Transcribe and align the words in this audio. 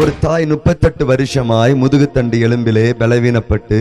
ஒரு 0.00 0.12
தாய் 0.20 0.44
முப்பத்தெட்டு 0.50 1.04
வருஷமாய் 1.10 1.72
முதுகுத்தண்டு 1.80 2.36
எலும்பிலே 2.46 2.84
பலவீனப்பட்டு 3.00 3.78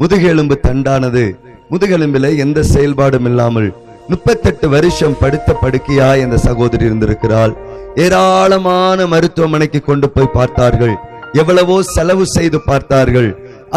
முதுகெலும்பு 0.00 0.56
தண்டானது. 0.64 1.22
முதுகெலும்பிலே 1.72 2.30
எந்த 2.44 2.60
செயல்பாடும் 2.70 3.26
இல்லாமல் 3.30 3.68
முப்பத்தெட்டு 4.12 4.66
வருஷம் 4.74 5.16
படுத்த 5.20 5.56
படுக்கையாய் 5.62 6.24
அந்த 6.24 6.38
சகோதரி 6.46 6.84
இருந்திருக்கிறாள். 6.88 7.52
ஏராளமான 8.04 9.06
மருத்துவமனைக்கு 9.12 9.82
கொண்டு 9.90 10.08
போய் 10.14 10.34
பார்த்தார்கள். 10.38 10.96
எவ்வளவோ 11.42 11.76
செலவு 11.94 12.26
செய்து 12.36 12.60
பார்த்தார்கள். 12.70 13.30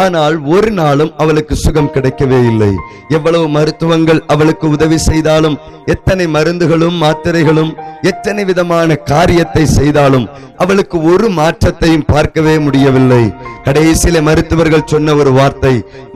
ஆனால் 0.04 0.36
ஒரு 0.56 0.70
நாளும் 0.80 1.12
அவளுக்கு 1.24 1.56
சுகம் 1.64 1.92
கிடைக்கவே 1.96 2.40
இல்லை. 2.52 2.72
எவ்வளவு 3.18 3.46
மருத்துவங்கள் 3.56 4.22
அவளுக்கு 4.34 4.66
உதவி 4.76 4.98
செய்தாலும் 5.10 5.60
எத்தனை 5.94 6.26
மருந்துகளும் 6.36 6.98
மாத்திரைகளும் 7.04 7.72
எத்தனை 8.12 8.44
விதமான 8.50 8.96
காரியத்தை 9.12 9.64
செய்தாலும் 9.78 10.26
அவளுக்கு 10.64 10.98
ஒரு 11.12 11.28
மாற்றத்தையும் 11.40 12.06
பார்க்கவே 12.12 12.56
முடியவில்லை. 12.66 13.24
கடைசியில 13.68 14.18
மருத்துவர்கள் 14.28 14.90
சொன்ன 14.92 15.16
ஒரு 15.22 15.32
வார்த்தை 15.38 15.74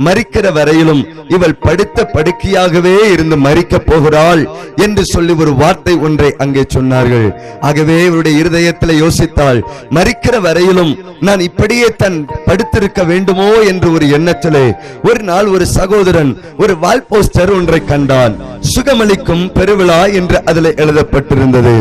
மறிக்கிற 0.08 0.46
வரையிலும் 0.58 1.02
இவள் 1.36 1.60
படுத்த 1.66 2.05
படுக்கையாகவே 2.16 2.96
இருந்து 3.14 3.38
மறிக்க 3.46 3.80
போகிறாள் 3.90 4.44
என்று 4.86 5.04
சொல்லி 5.14 5.36
ஒரு 5.44 5.54
வார்த்தை 5.62 5.96
ஒன்றை 6.08 6.30
அங்கே 6.46 6.66
சொன்னார்கள். 6.76 7.27
ஆகவே 7.70 7.98
இவருடைய 8.10 8.36
இருதயத்தில் 8.44 9.00
யோசித்தாள் 9.04 9.62
மறிக்கிற 9.98 10.36
வரையிலும் 10.48 10.94
நான் 11.30 11.46
இப்படியே 11.50 11.90
தன் 12.04 12.20
படுத்திருக்க 12.48 13.04
வேண்டுமோ 13.12 13.50
என்று 13.71 13.87
ஒரு 13.95 14.05
எண்ணத்திலே 14.17 14.65
ஒரு 15.09 15.21
நாள் 15.29 15.48
ஒரு 15.55 15.65
சகோதரன் 15.77 16.31
ஒரு 16.63 16.73
வால் 16.84 17.05
போஸ்டர் 17.09 17.51
ஒன்றை 17.57 17.79
கண்டான். 17.91 18.34
சுகமளிக்கும் 18.73 19.43
பெருவிழா 19.57 19.99
என்று 20.20 20.37
அதில் 20.49 20.71
எழுதப்பட்டிருந்தது. 20.84 21.75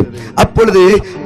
அப்பொழுது 0.44 0.82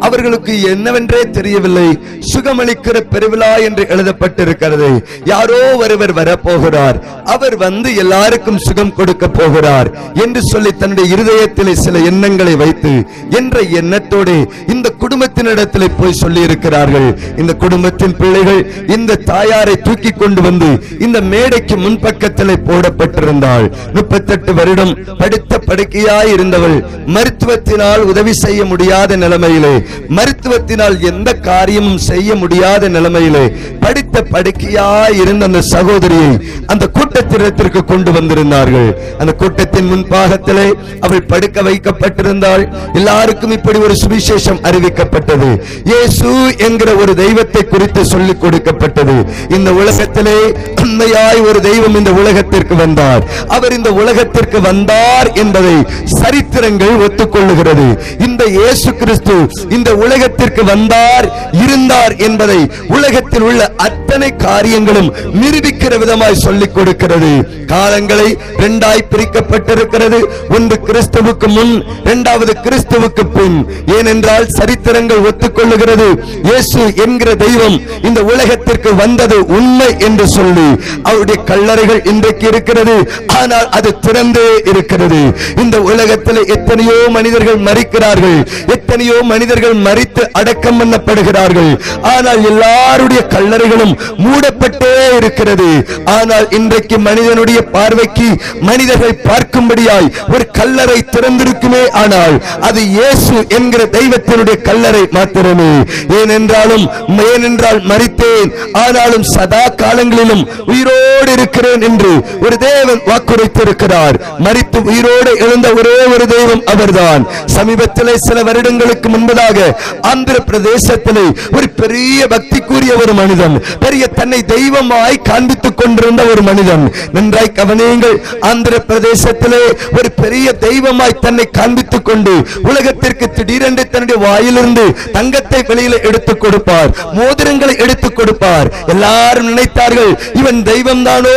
அவர்களுக்கு 0.07 0.53
என்னவென்றே 0.73 1.23
தெரியவில்லை. 1.39 1.87
சுகமளிக்கிற 2.33 2.97
பெருவிழா 3.13 3.53
என்று 3.69 3.85
எழுதப்பட்டிருக்கிறது. 3.95 4.91
யாரோ 5.33 5.61
ஒருவர் 5.85 6.15
வரப்போகிறார். 6.21 6.99
அவர் 7.35 7.57
வந்து 7.65 7.89
எல்லாருக்கும் 8.03 8.63
சுகம் 8.67 8.95
கொடுக்க 8.99 9.25
போகிறார் 9.39 9.91
என்று 10.25 10.41
சொல்லி 10.51 10.73
தன்னுடைய 10.83 11.07
இருதயத்தில் 11.15 11.81
சில 11.85 11.99
எண்ணங்களை 12.11 12.55
வைத்து 12.63 12.93
என்ற 13.39 13.57
எண்ணத்தோடு 13.81 14.37
இந்த 14.75 14.89
குடும்பத்தினிடத்தில் 15.03 15.95
போய் 15.99 16.21
சொல்லி 16.23 16.41
இருக்கிறார்கள் 16.49 17.09
இந்த 17.43 17.53
குடும்பத்தின் 17.65 18.17
பிள்ளைகள் 18.21 18.61
இந்த 18.97 19.21
தாயாரை 19.31 19.77
தூக்கி 19.87 20.13
கொண்டு 20.13 20.41
வந்து 20.41 20.52
வந்து 20.53 20.71
இந்த 21.07 21.19
மேடைக்கு 21.33 21.77
முன்பக்கத்தில் 21.85 22.55
போடப்பட்டிருந்தாள். 22.69 23.67
முப்பத்தெட்டு 23.97 24.53
வருடம் 24.59 24.93
படுத்த 25.21 25.61
படுக்கையாய் 25.69 26.31
இருந்தவள் 26.35 26.77
மருத்துவத்தினால் 27.17 28.03
உதவி 28.11 28.33
செய்ய 28.45 28.61
முடியாத 28.71 29.17
நிலைமையிலே 29.17 29.75
மருத்துவத்தினால் 30.17 30.97
எந்த 31.11 31.31
காரியமும் 31.49 32.01
செய்ய 32.09 32.35
முடியாத 32.35 32.89
நிலைமையிலே 32.89 33.45
படித்த 33.85 34.25
படுக்கையாய் 34.33 35.17
இருந்த 35.23 35.45
அந்த 35.51 35.61
சகோதரியை 35.75 36.31
அந்த 36.73 36.85
கூட்டத்திடத்திற்கு 36.97 37.81
கொண்டு 37.85 38.11
வந்திருந்தார்கள். 38.13 38.89
அந்த 39.19 39.33
கூட்டத்தின் 39.41 39.89
முன்பாகத்திலே 39.93 40.67
அவள் 41.01 41.27
படுக்க 41.33 41.63
வைக்கப்பட்டிருந்தாள். 41.63 42.65
எல்லாருக்கும் 42.93 43.55
இப்படி 43.59 43.79
ஒரு 43.79 43.95
சுவிசேஷம் 44.03 44.61
அறிவிக்கப்பட்டது. 44.69 45.51
இயேசு 45.91 46.31
என்கிற 46.67 46.91
ஒரு 46.95 47.15
தெய்வத்தை 47.23 47.65
குறித்து 47.65 48.05
சொல்லிக் 48.13 48.41
கொடுக்கப்பட்டது. 48.41 49.17
இந்த 49.57 49.73
உலகத்திலே 49.81 50.37
உண்மையாய் 50.83 51.41
ஒரு 51.49 51.61
தெய்வம் 51.69 51.97
இந்த 52.01 52.11
உலகத்திற்கு 52.21 52.75
வந்தார். 52.83 53.23
அவர் 53.57 53.77
இந்த 53.79 53.91
உலகத்திற்கு 54.03 54.59
வந்தார் 54.69 55.29
என்பதை 55.43 55.77
சரித்திரங்கள் 56.21 56.97
ஒத்துக்கொள்ளுகிறது. 57.07 57.87
இந்த 58.27 58.43
இயேசு 58.57 58.91
கிறிஸ்து 59.01 59.37
இந்த 59.77 59.91
உலகத்திற்கு 60.05 60.65
வந்தார் 60.73 61.27
இருந்தார் 61.65 62.15
என்பதை 62.29 62.61
உலகத்தில் 62.97 63.47
உள்ள 63.49 63.63
அத்தனை 63.87 64.31
காரியங்களும் 64.47 65.11
நிரூபிக்கிற 65.41 65.93
விதமாய் 66.03 66.43
சொல்லிக் 66.45 66.75
கொடுக்கிறது. 66.77 67.33
காலங்களை 67.73 68.29
இரண்டாய் 68.59 69.09
பிரிக்கப்பட்டிருக்கிறது. 69.13 70.19
ஒன்று 70.57 70.77
கிறிஸ்துவுக்கு 70.89 71.49
முன் 71.57 71.75
இரண்டாவது 72.05 72.53
கிறிஸ்துவுக்கு 72.65 73.25
பின். 73.37 73.59
ஏனென்றால் 73.99 74.47
சரித்திரங்கள் 74.59 75.25
ஒத்துக்கொள்ளுகிறது. 75.31 76.09
இயேசு 76.49 76.83
என்கிற 77.05 77.31
தெய்வம் 77.45 77.77
இந்த 78.09 78.21
உலகத்திற்கு 78.33 78.91
வந்தது 79.03 79.39
உண்மை 79.59 79.91
என்று 80.09 80.22
என்று 80.23 80.35
சொல்லி 80.39 80.67
அவருடைய 81.09 81.39
கல்லறைகள் 81.51 82.01
இன்றைக்கு 82.11 82.45
இருக்கிறது. 82.51 82.95
ஆனால் 83.41 83.69
அது 83.77 83.91
திறந்தே 84.05 84.49
இருக்கிறது. 84.71 85.21
இந்த 85.63 85.77
உலகத்தில் 85.91 86.41
எத்தனையோ 86.55 86.97
மனிதர்கள் 87.17 87.59
மறிக்கிறார்கள். 87.69 88.39
எத்தனையோ 88.77 89.17
மனிதர்கள் 89.33 89.77
மறித்து 89.87 90.23
அடக்கம் 90.41 90.79
பண்ணப்படுகிறார்கள். 90.81 91.71
ஆனால் 92.15 92.41
எல்லாருடைய 92.51 93.21
கல்லறைகளும் 93.35 93.95
மூடப்பட்டே 94.25 94.93
இருக்கிறது. 95.19 95.71
ஆனால் 96.17 96.47
இன்றைக்கு 96.59 96.99
மனிதனுடைய 97.09 97.61
பார்வைக்கு 97.75 98.29
மனிதர்கள் 98.69 99.21
பார்க்கும்படியாய் 99.29 100.11
ஒரு 100.35 100.45
கல்லறை 100.59 100.99
திறந்திருக்குமே 101.15 101.83
ஆனால் 102.03 102.37
அது 102.69 102.81
இயேசு 102.97 103.35
என்கிற 103.59 103.83
தெய்வத்தினுடைய 103.99 104.57
கல்லறை 104.69 105.05
மாத்திரமே. 105.19 105.73
ஏனென்றாலும் 106.21 106.87
ஏனென்றால் 107.31 107.81
மறித்தேன். 107.93 108.51
ஆனாலும் 108.85 109.29
சதா 109.35 109.65
காலங்கள் 109.83 110.11
காலங்களிலும் 110.13 110.49
உயிரோடு 110.67 111.33
இருக்கிறேன் 111.33 111.83
என்று 111.83 112.11
ஒரு 112.43 112.57
தேவன் 112.59 113.01
வாக்குரைத்திருக்கிறார். 113.07 114.17
மறித்து 114.45 114.79
உயிரோடு 114.83 115.31
எழுந்த 115.39 115.73
ஒரே 115.73 115.95
ஒரு 116.15 116.27
தெய்வம் 116.27 116.63
அவர்தான். 116.65 117.27
சமீபத்திலே 117.55 118.15
சில 118.15 118.43
வருடங்களுக்கு 118.43 119.09
முன்பதாக 119.09 119.59
ஆந்திர 120.03 120.39
பிரதேசத்திலே 120.47 121.25
ஒரு 121.53 121.69
பெரிய 121.77 122.27
பக்தி 122.27 122.59
கூறிய 122.59 122.95
ஒரு 122.95 123.13
மனிதன் 123.13 123.65
பெரிய 123.81 124.07
தன்னை 124.07 124.43
தெய்வமாய் 124.43 125.21
காண்பித்துக் 125.25 125.77
கொண்டிருந்த 125.77 126.23
ஒரு 126.23 126.43
மனிதன். 126.43 126.85
நன்றாய் 127.13 127.53
கவனியுங்கள் 127.55 128.17
ஆந்திர 128.41 128.85
பிரதேசத்திலே 128.89 129.63
ஒரு 129.99 130.11
பெரிய 130.23 130.53
தெய்வமாய் 130.53 131.19
தன்னை 131.21 131.49
காண்பித்துக் 131.59 132.05
கொண்டு 132.05 132.35
உலகத்திற்கு 132.63 133.31
திடீரென்று 133.31 133.91
தன்னுடைய 133.91 134.27
வாயிலிருந்து 134.27 134.85
தங்கத்தை 135.13 135.61
வெளியில 135.61 136.03
எடுத்துக் 136.03 136.41
கொடுப்பார் 136.41 136.91
மோதிரங்களை 137.15 137.79
எடுத்துக் 137.79 138.17
கொடுப்பார். 138.17 138.69
எல்லாரும் 138.87 139.49
நினைத்தார்கள் 139.49 140.02
இவன் 140.41 140.61
தெய்வம் 140.71 141.05
தானோ 141.09 141.37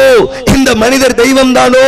இந்த 0.56 0.70
மனிதர் 0.84 1.18
தெய்வம் 1.22 1.54
தானோ 1.58 1.86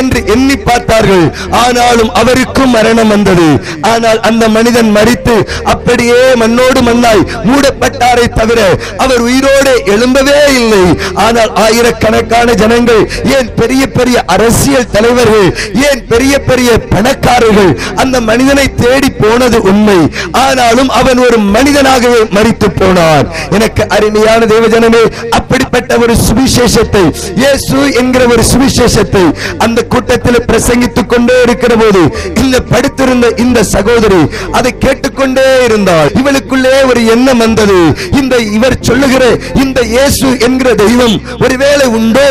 என்று 0.00 0.20
எண்ணி 0.34 0.56
பார்த்தார்கள். 0.68 1.26
ஆனாலும் 1.62 2.10
அவருக்கும் 2.20 2.74
மரணம் 2.76 3.12
வந்தது. 3.14 3.48
ஆனால் 3.92 4.20
அந்த 4.30 4.44
மனிதன் 4.56 4.90
மறித்து 4.96 5.36
அப்படியே 5.72 6.20
மண்ணோடு 6.42 6.80
மண்ணாய் 6.88 7.26
மூடப்பட்டாரை 7.50 8.26
தவிர 8.40 8.60
அவர் 9.04 9.22
உயிரோடு 9.28 9.74
எழும்பவே 9.94 10.38
இல்லை. 10.60 10.84
ஆனால் 11.26 11.52
ஆயிரக்கணக்கான 11.64 12.54
ஜனங்கள் 12.62 13.02
ஏன் 13.36 13.50
பெரிய 13.60 13.82
பெரிய 13.98 14.16
அரசியல் 14.34 14.90
தலைவர்கள் 14.96 15.48
ஏன் 15.88 16.02
பெரிய 16.12 16.34
பெரிய 16.48 16.70
பணக்காரர்கள் 16.92 17.72
அந்த 18.02 18.16
மனிதனை 18.30 18.66
தேடி 18.82 19.10
போனது 19.22 19.58
உண்மை. 19.70 19.98
ஆனாலும் 20.44 20.90
அவன் 21.00 21.20
ஒரு 21.26 21.38
மனிதனாகவே 21.54 22.20
மறித்து 22.36 22.68
போனான். 22.80 23.26
எனக்கு 23.56 23.82
அருமையான 23.96 24.40
தேவஜனமே 24.52 25.02
அப்படிப்பட்ட 25.38 25.98
ஒரு 26.04 26.14
சுவிசேஷத்தை 26.26 27.04
இயேசு 27.36 27.78
என்கிற 28.00 28.22
ஒரு 28.26 28.44
சுவிசேஷத்தை 28.52 29.24
அந்த 29.58 29.80
கூட்டத்தில் 29.86 30.40
பிரசங்கித்துக் 30.42 31.08
கொண்டே 31.08 31.36
இருக்கிற 31.42 31.72
போது 31.76 32.02
இந்த 32.42 32.56
படுத்திருந்த 32.70 33.26
இந்த 33.36 33.62
சகோதரி 33.72 34.20
அதை 34.52 34.72
கேட்டுக்கொண்டே 34.78 35.46
இருந்தாள். 35.64 36.10
இவளுக்குள்ளே 36.20 36.72
ஒரு 36.84 37.00
எண்ணம் 37.06 37.38
வந்தது. 37.38 37.78
இந்த 38.20 38.34
இவர் 38.56 38.76
சொல்லுகிற 38.80 39.24
இந்த 39.62 39.80
இயேசு 39.88 40.28
என்கிற 40.46 40.68
தெய்வம் 40.74 41.16
ஒருவேளை 41.38 41.86
உண்டோ 41.98 42.26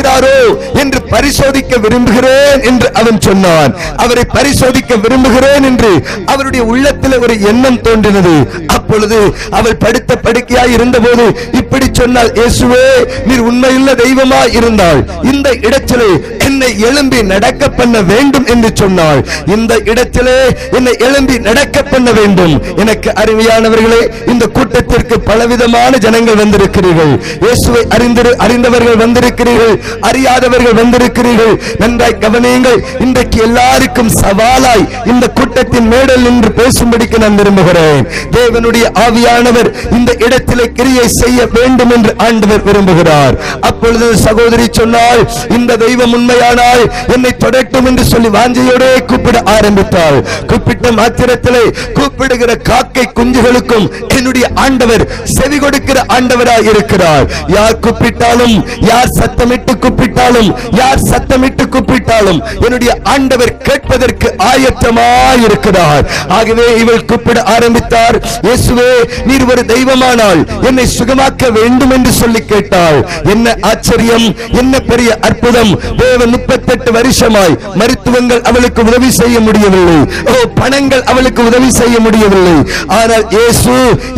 இருக்கிறாரோ 0.00 0.36
என்று 0.82 0.98
பரிசோதிக்க 1.12 1.72
விரும்புகிறேன் 1.84 2.60
என்று 2.70 2.88
அவன் 3.00 3.18
சொன்னான். 3.20 3.72
அவரை 4.02 4.24
பரிசோதிக்க 4.36 4.92
விரும்புகிறேன் 5.04 5.64
என்று 5.70 5.90
அவருடைய 6.32 6.62
உள்ளத்தில் 6.72 7.16
ஒரு 7.24 7.34
எண்ணம் 7.50 7.80
தோன்றினது. 7.86 8.34
அப்பொழுது 8.76 9.18
அவள் 9.58 9.80
படுத்த 9.84 10.16
படுக்கையாய் 10.26 10.74
இருந்தபோது 10.76 11.24
இப்படி 11.60 11.86
சொன்னால் 12.00 12.30
இயேசுவே 12.38 12.86
நீர் 13.28 13.44
உண்மையுள்ள 13.50 13.90
தெய்வமா 14.02 14.40
இருந்தால் 14.58 15.00
இந்த 15.32 15.48
இடத்திலே 15.66 16.10
என்னை 16.50 16.70
எழும்பி 16.88 17.18
நடக்க 17.32 17.62
பண்ண 17.78 17.96
வேண்டும் 18.10 18.46
என்று 18.52 18.70
சொன்னாள். 18.80 19.20
இந்த 19.54 19.72
இடத்திலே 19.90 20.38
என்னை 20.76 20.94
எழும்பி 21.06 21.36
நடக்க 21.48 21.82
பண்ண 21.82 22.08
வேண்டும். 22.18 22.54
எனக்கு 22.82 23.10
அருமையானவர்களே 23.22 24.00
இந்த 24.32 24.44
கூட்டத்திற்கு 24.56 25.16
பலவிதமான 25.28 25.92
ஜனங்கள் 26.04 26.40
வந்திருக்கிறீர்கள். 26.42 27.12
இயேசுவை 27.44 27.82
அறிந்திரு 27.96 28.32
அறிந்தவர்கள் 28.44 28.98
வந்திருக்கிறீர்கள். 29.02 29.74
அறியாதவர்கள் 30.08 30.78
வந்திருக்கிறீர்கள். 30.80 31.54
நன்றாய் 31.82 32.18
கவனியுங்கள். 32.24 32.80
இன்றைக்கு 33.04 33.40
எல்லாருக்கும் 33.48 34.10
சவாலாய் 34.22 34.84
இந்த 35.12 35.28
கூட்டத்தின் 35.38 35.88
மேடல் 35.92 36.24
நின்று 36.26 36.52
பேசும்படிக்கு 36.60 37.18
நான் 37.24 37.38
விரும்புகிறேன். 37.40 38.02
தேவனுடைய 38.38 38.86
ஆவியானவர் 39.04 39.70
இந்த 39.98 40.10
இடத்திலே 40.26 40.66
கிரியை 40.80 41.06
செய்ய 41.20 41.38
வேண்டும் 41.56 41.94
என்று 41.98 42.14
ஆண்டவர் 42.28 42.66
விரும்புகிறார். 42.70 43.36
அப்பொழுது 43.70 44.08
சகோதரி 44.26 44.68
சொன்னால் 44.80 45.24
இந்த 45.58 45.78
தெய்வம் 45.86 46.14
உண்மை 46.18 46.38
உண்மையானால் 46.40 46.82
என்னை 47.14 47.30
தொடட்டும் 47.42 47.86
என்று 47.88 48.04
சொல்லி 48.10 48.28
வாஞ்சையோட 48.36 48.84
கூப்பிட 49.10 49.38
ஆரம்பித்தாள். 49.54 50.18
கூப்பிட்ட 50.50 50.86
மாத்திரத்திலே 50.98 51.62
கூப்பிடுகிற 51.96 52.50
காக்கை 52.68 53.04
குஞ்சுகளுக்கும் 53.18 53.86
என்னுடைய 54.16 54.46
ஆண்டவர் 54.64 55.04
செவி 55.36 55.58
கொடுக்கிற 55.64 55.98
ஆண்டவராய் 56.16 56.68
இருக்கிறார். 56.72 57.24
யார் 57.56 57.80
கூப்பிட்டாலும் 57.86 58.54
யார் 58.90 59.12
சத்தமிட்டு 59.18 59.74
கூப்பிட்டாலும் 59.84 60.50
யார் 60.80 61.04
சத்தமிட்டு 61.10 61.66
கூப்பிட்டாலும் 61.74 62.40
என்னுடைய 62.66 62.94
ஆண்டவர் 63.14 63.54
கேட்பதற்கு 63.68 64.30
ஆயத்தமாய் 64.50 65.44
இருக்கிறார். 65.48 66.04
ஆகவே 66.38 66.66
இவள் 66.82 67.06
கூப்பிட 67.12 67.38
ஆரம்பித்தார் 67.56 68.18
இயேசுவே 68.48 68.90
நீர் 69.28 69.46
ஒரு 69.52 69.64
தெய்வமானால் 69.74 70.42
என்னை 70.70 70.86
சுகமாக்க 70.98 71.52
வேண்டும் 71.58 71.94
என்று 71.98 72.14
சொல்லி 72.22 72.42
கேட்டாள். 72.52 72.98
என்ன 73.34 73.56
ஆச்சரியம் 73.72 74.26
என்ன 74.60 74.74
பெரிய 74.90 75.10
அற்புதம் 75.28 75.72
தேவன் 76.02 76.29
முப்பத்தெட்டு 76.34 76.90
வருஷமாய் 76.98 77.54
மருத்துவங்கள் 77.80 78.42
அவளுக்கு 78.50 78.80
உதவி 78.90 79.10
செய்ய 79.20 79.36
முடியவில்லை. 79.46 79.98
ஓ 80.32 80.34
பணங்கள் 80.60 81.04
அவளுக்கு 81.12 81.42
உதவி 81.50 81.70
செய்ய 81.80 81.96
முடியவில்லை. 82.06 82.56
ஆனால் 82.98 83.24
இயேசு 83.36 83.74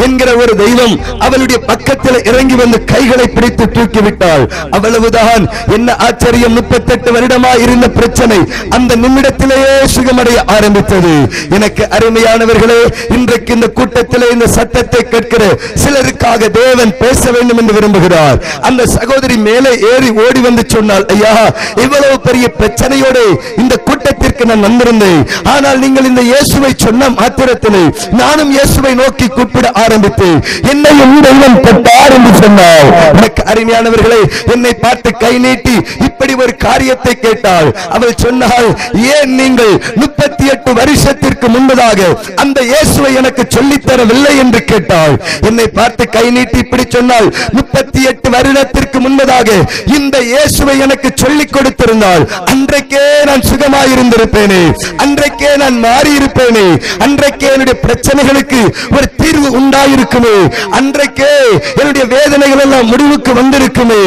என்கிற 0.06 0.31
ஒரு 0.43 0.55
தெய்வம் 0.62 0.94
அவளுடைய 1.26 1.59
பக்கத்தில் 1.70 2.20
இறங்கி 2.31 2.56
வந்து 2.62 2.79
கைகளை 2.93 3.26
பிடித்து 3.37 3.64
தூக்கிவிட்டாள். 3.76 4.44
அவ்வளவுதான். 4.76 5.44
என்ன 5.76 5.97
ஆச்சரியம்? 6.06 6.56
முப்பத்தெட்டு 6.59 7.11
வருடமாய் 7.17 7.62
இருந்த 7.67 7.87
பிரச்சனை 7.99 8.38
அந்த 8.76 8.93
நிமிடத்திலேயே 9.05 9.75
சுகமடைய 9.97 10.38
ஆரம்பித்தது. 10.56 11.14
எனக்கு 11.56 11.82
அருமையானவர்களே 11.97 12.81
இன்றைக்கு 13.17 13.53
இந்த 13.59 13.69
கூட்டத்திலே 13.79 14.26
இந்த 14.37 14.47
சத்தத்தை 14.56 15.03
கேட்கிற 15.12 15.43
சிலருக்காக 15.82 16.50
தேவன் 16.61 16.93
பேச 17.03 17.23
வேண்டும் 17.37 17.61
என்று 17.62 17.76
விரும்புகிறார். 17.79 18.38
அந்த 18.69 18.82
சகோதரி 18.97 19.37
மேலே 19.49 19.73
ஏறி 19.93 20.11
ஓடி 20.25 20.41
வந்து 20.49 20.64
சொன்னால் 20.75 21.06
ஐயா 21.14 21.35
இவ்வளவு 21.85 22.01
பெரிய 22.26 22.46
பிரச்சனையோடு 22.58 23.25
இந்த 23.62 23.75
கூட்டத்திற்கு 23.88 24.44
நான் 24.50 24.64
வந்திருந்தேன். 24.66 25.20
ஆனால் 25.54 25.81
நீங்கள் 25.84 26.08
இந்த 26.10 26.22
இயேசுவை 26.31 26.72
சொன்ன 26.84 27.08
மாத்திரத்திலே 27.19 27.82
நானும் 28.20 28.52
இயேசுவை 28.56 28.93
நோக்கி 29.02 29.26
கூப்பிட 29.38 29.66
ஆரம்பித்தேன். 29.84 30.38
என்னையும் 30.72 31.14
தெய்வம் 31.26 31.60
தொட்டார் 31.66 32.14
என்று 32.16 32.32
சொன்னார். 32.43 32.88
எனக்கு 33.19 33.43
அருமையானவர்களே 33.52 34.20
என்னை 34.54 34.72
பார்த்து 34.84 35.10
கை 35.25 35.34
நீட்டி 35.46 35.76
இப்படி 36.08 36.34
ஒரு 36.44 36.54
காரியத்தை 36.66 37.14
கேட்டாள். 37.26 37.69
அவள் 37.96 38.20
சொன்னால் 38.25 38.69
ஏன் 39.14 39.32
நீங்கள் 39.40 39.75
முப்பத்தி 40.02 40.42
எட்டு 40.55 40.75
வருஷத்திற்கு 40.75 41.49
முன்பதாக 41.49 42.00
அந்த 42.35 42.59
இயேசுவை 42.62 43.15
எனக்கு 43.15 43.43
சொல்லித் 43.49 43.87
தரவில்லை 43.87 44.33
என்று 44.39 44.65
கேட்டாள். 44.65 45.15
என்னை 45.49 45.67
பார்த்து 45.69 46.09
கை 46.09 46.31
நீட்டி 46.31 46.59
இப்படி 46.59 46.85
சொன்னால் 46.89 47.29
முப்பத்தி 47.53 48.03
எட்டு 48.03 48.31
வருடத்திற்கு 48.31 48.99
முன்பதாக 49.00 49.49
இந்த 49.97 50.17
இயேசுவை 50.23 50.79
எனக்கு 50.79 51.09
சொல்லிக் 51.15 51.55
கொடுத்திருந்தால் 51.55 52.25
அன்றைக்கே 52.53 53.05
நான் 53.25 53.47
சுகமாயிருந்திருப்பேனே. 53.50 54.62
அன்றைக்கே 54.97 55.56
நான் 55.56 55.79
மாறி 55.79 56.12
இருப்பேனே 56.21 56.67
அன்றைக்கே 57.06 57.49
என்னுடைய 57.53 57.77
பிரச்சனைகளுக்கு 57.87 58.61
ஒரு 58.97 59.06
தீர்வு 59.23 59.49
உண்டாயிருக்குமே. 59.61 60.37
அன்றைக்கே 60.71 61.33
என்னுடைய 61.81 62.05
வேதனைகள் 62.15 62.62
எல்லாம் 62.67 62.87
முடிவுக்கு 62.87 63.33
வந்திருக்குமே. 63.41 64.03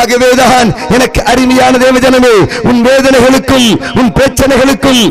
ஆகவேதான் 0.00 0.68
எனக்கு 0.90 1.20
அருமையான 1.24 1.78
தேவஜனமே 1.84 2.34
உன் 2.70 2.80
வேதனைகளுக்கும் 2.88 3.68
உன் 4.00 4.12
பிரச்சனைகளுக்கும் 4.18 5.02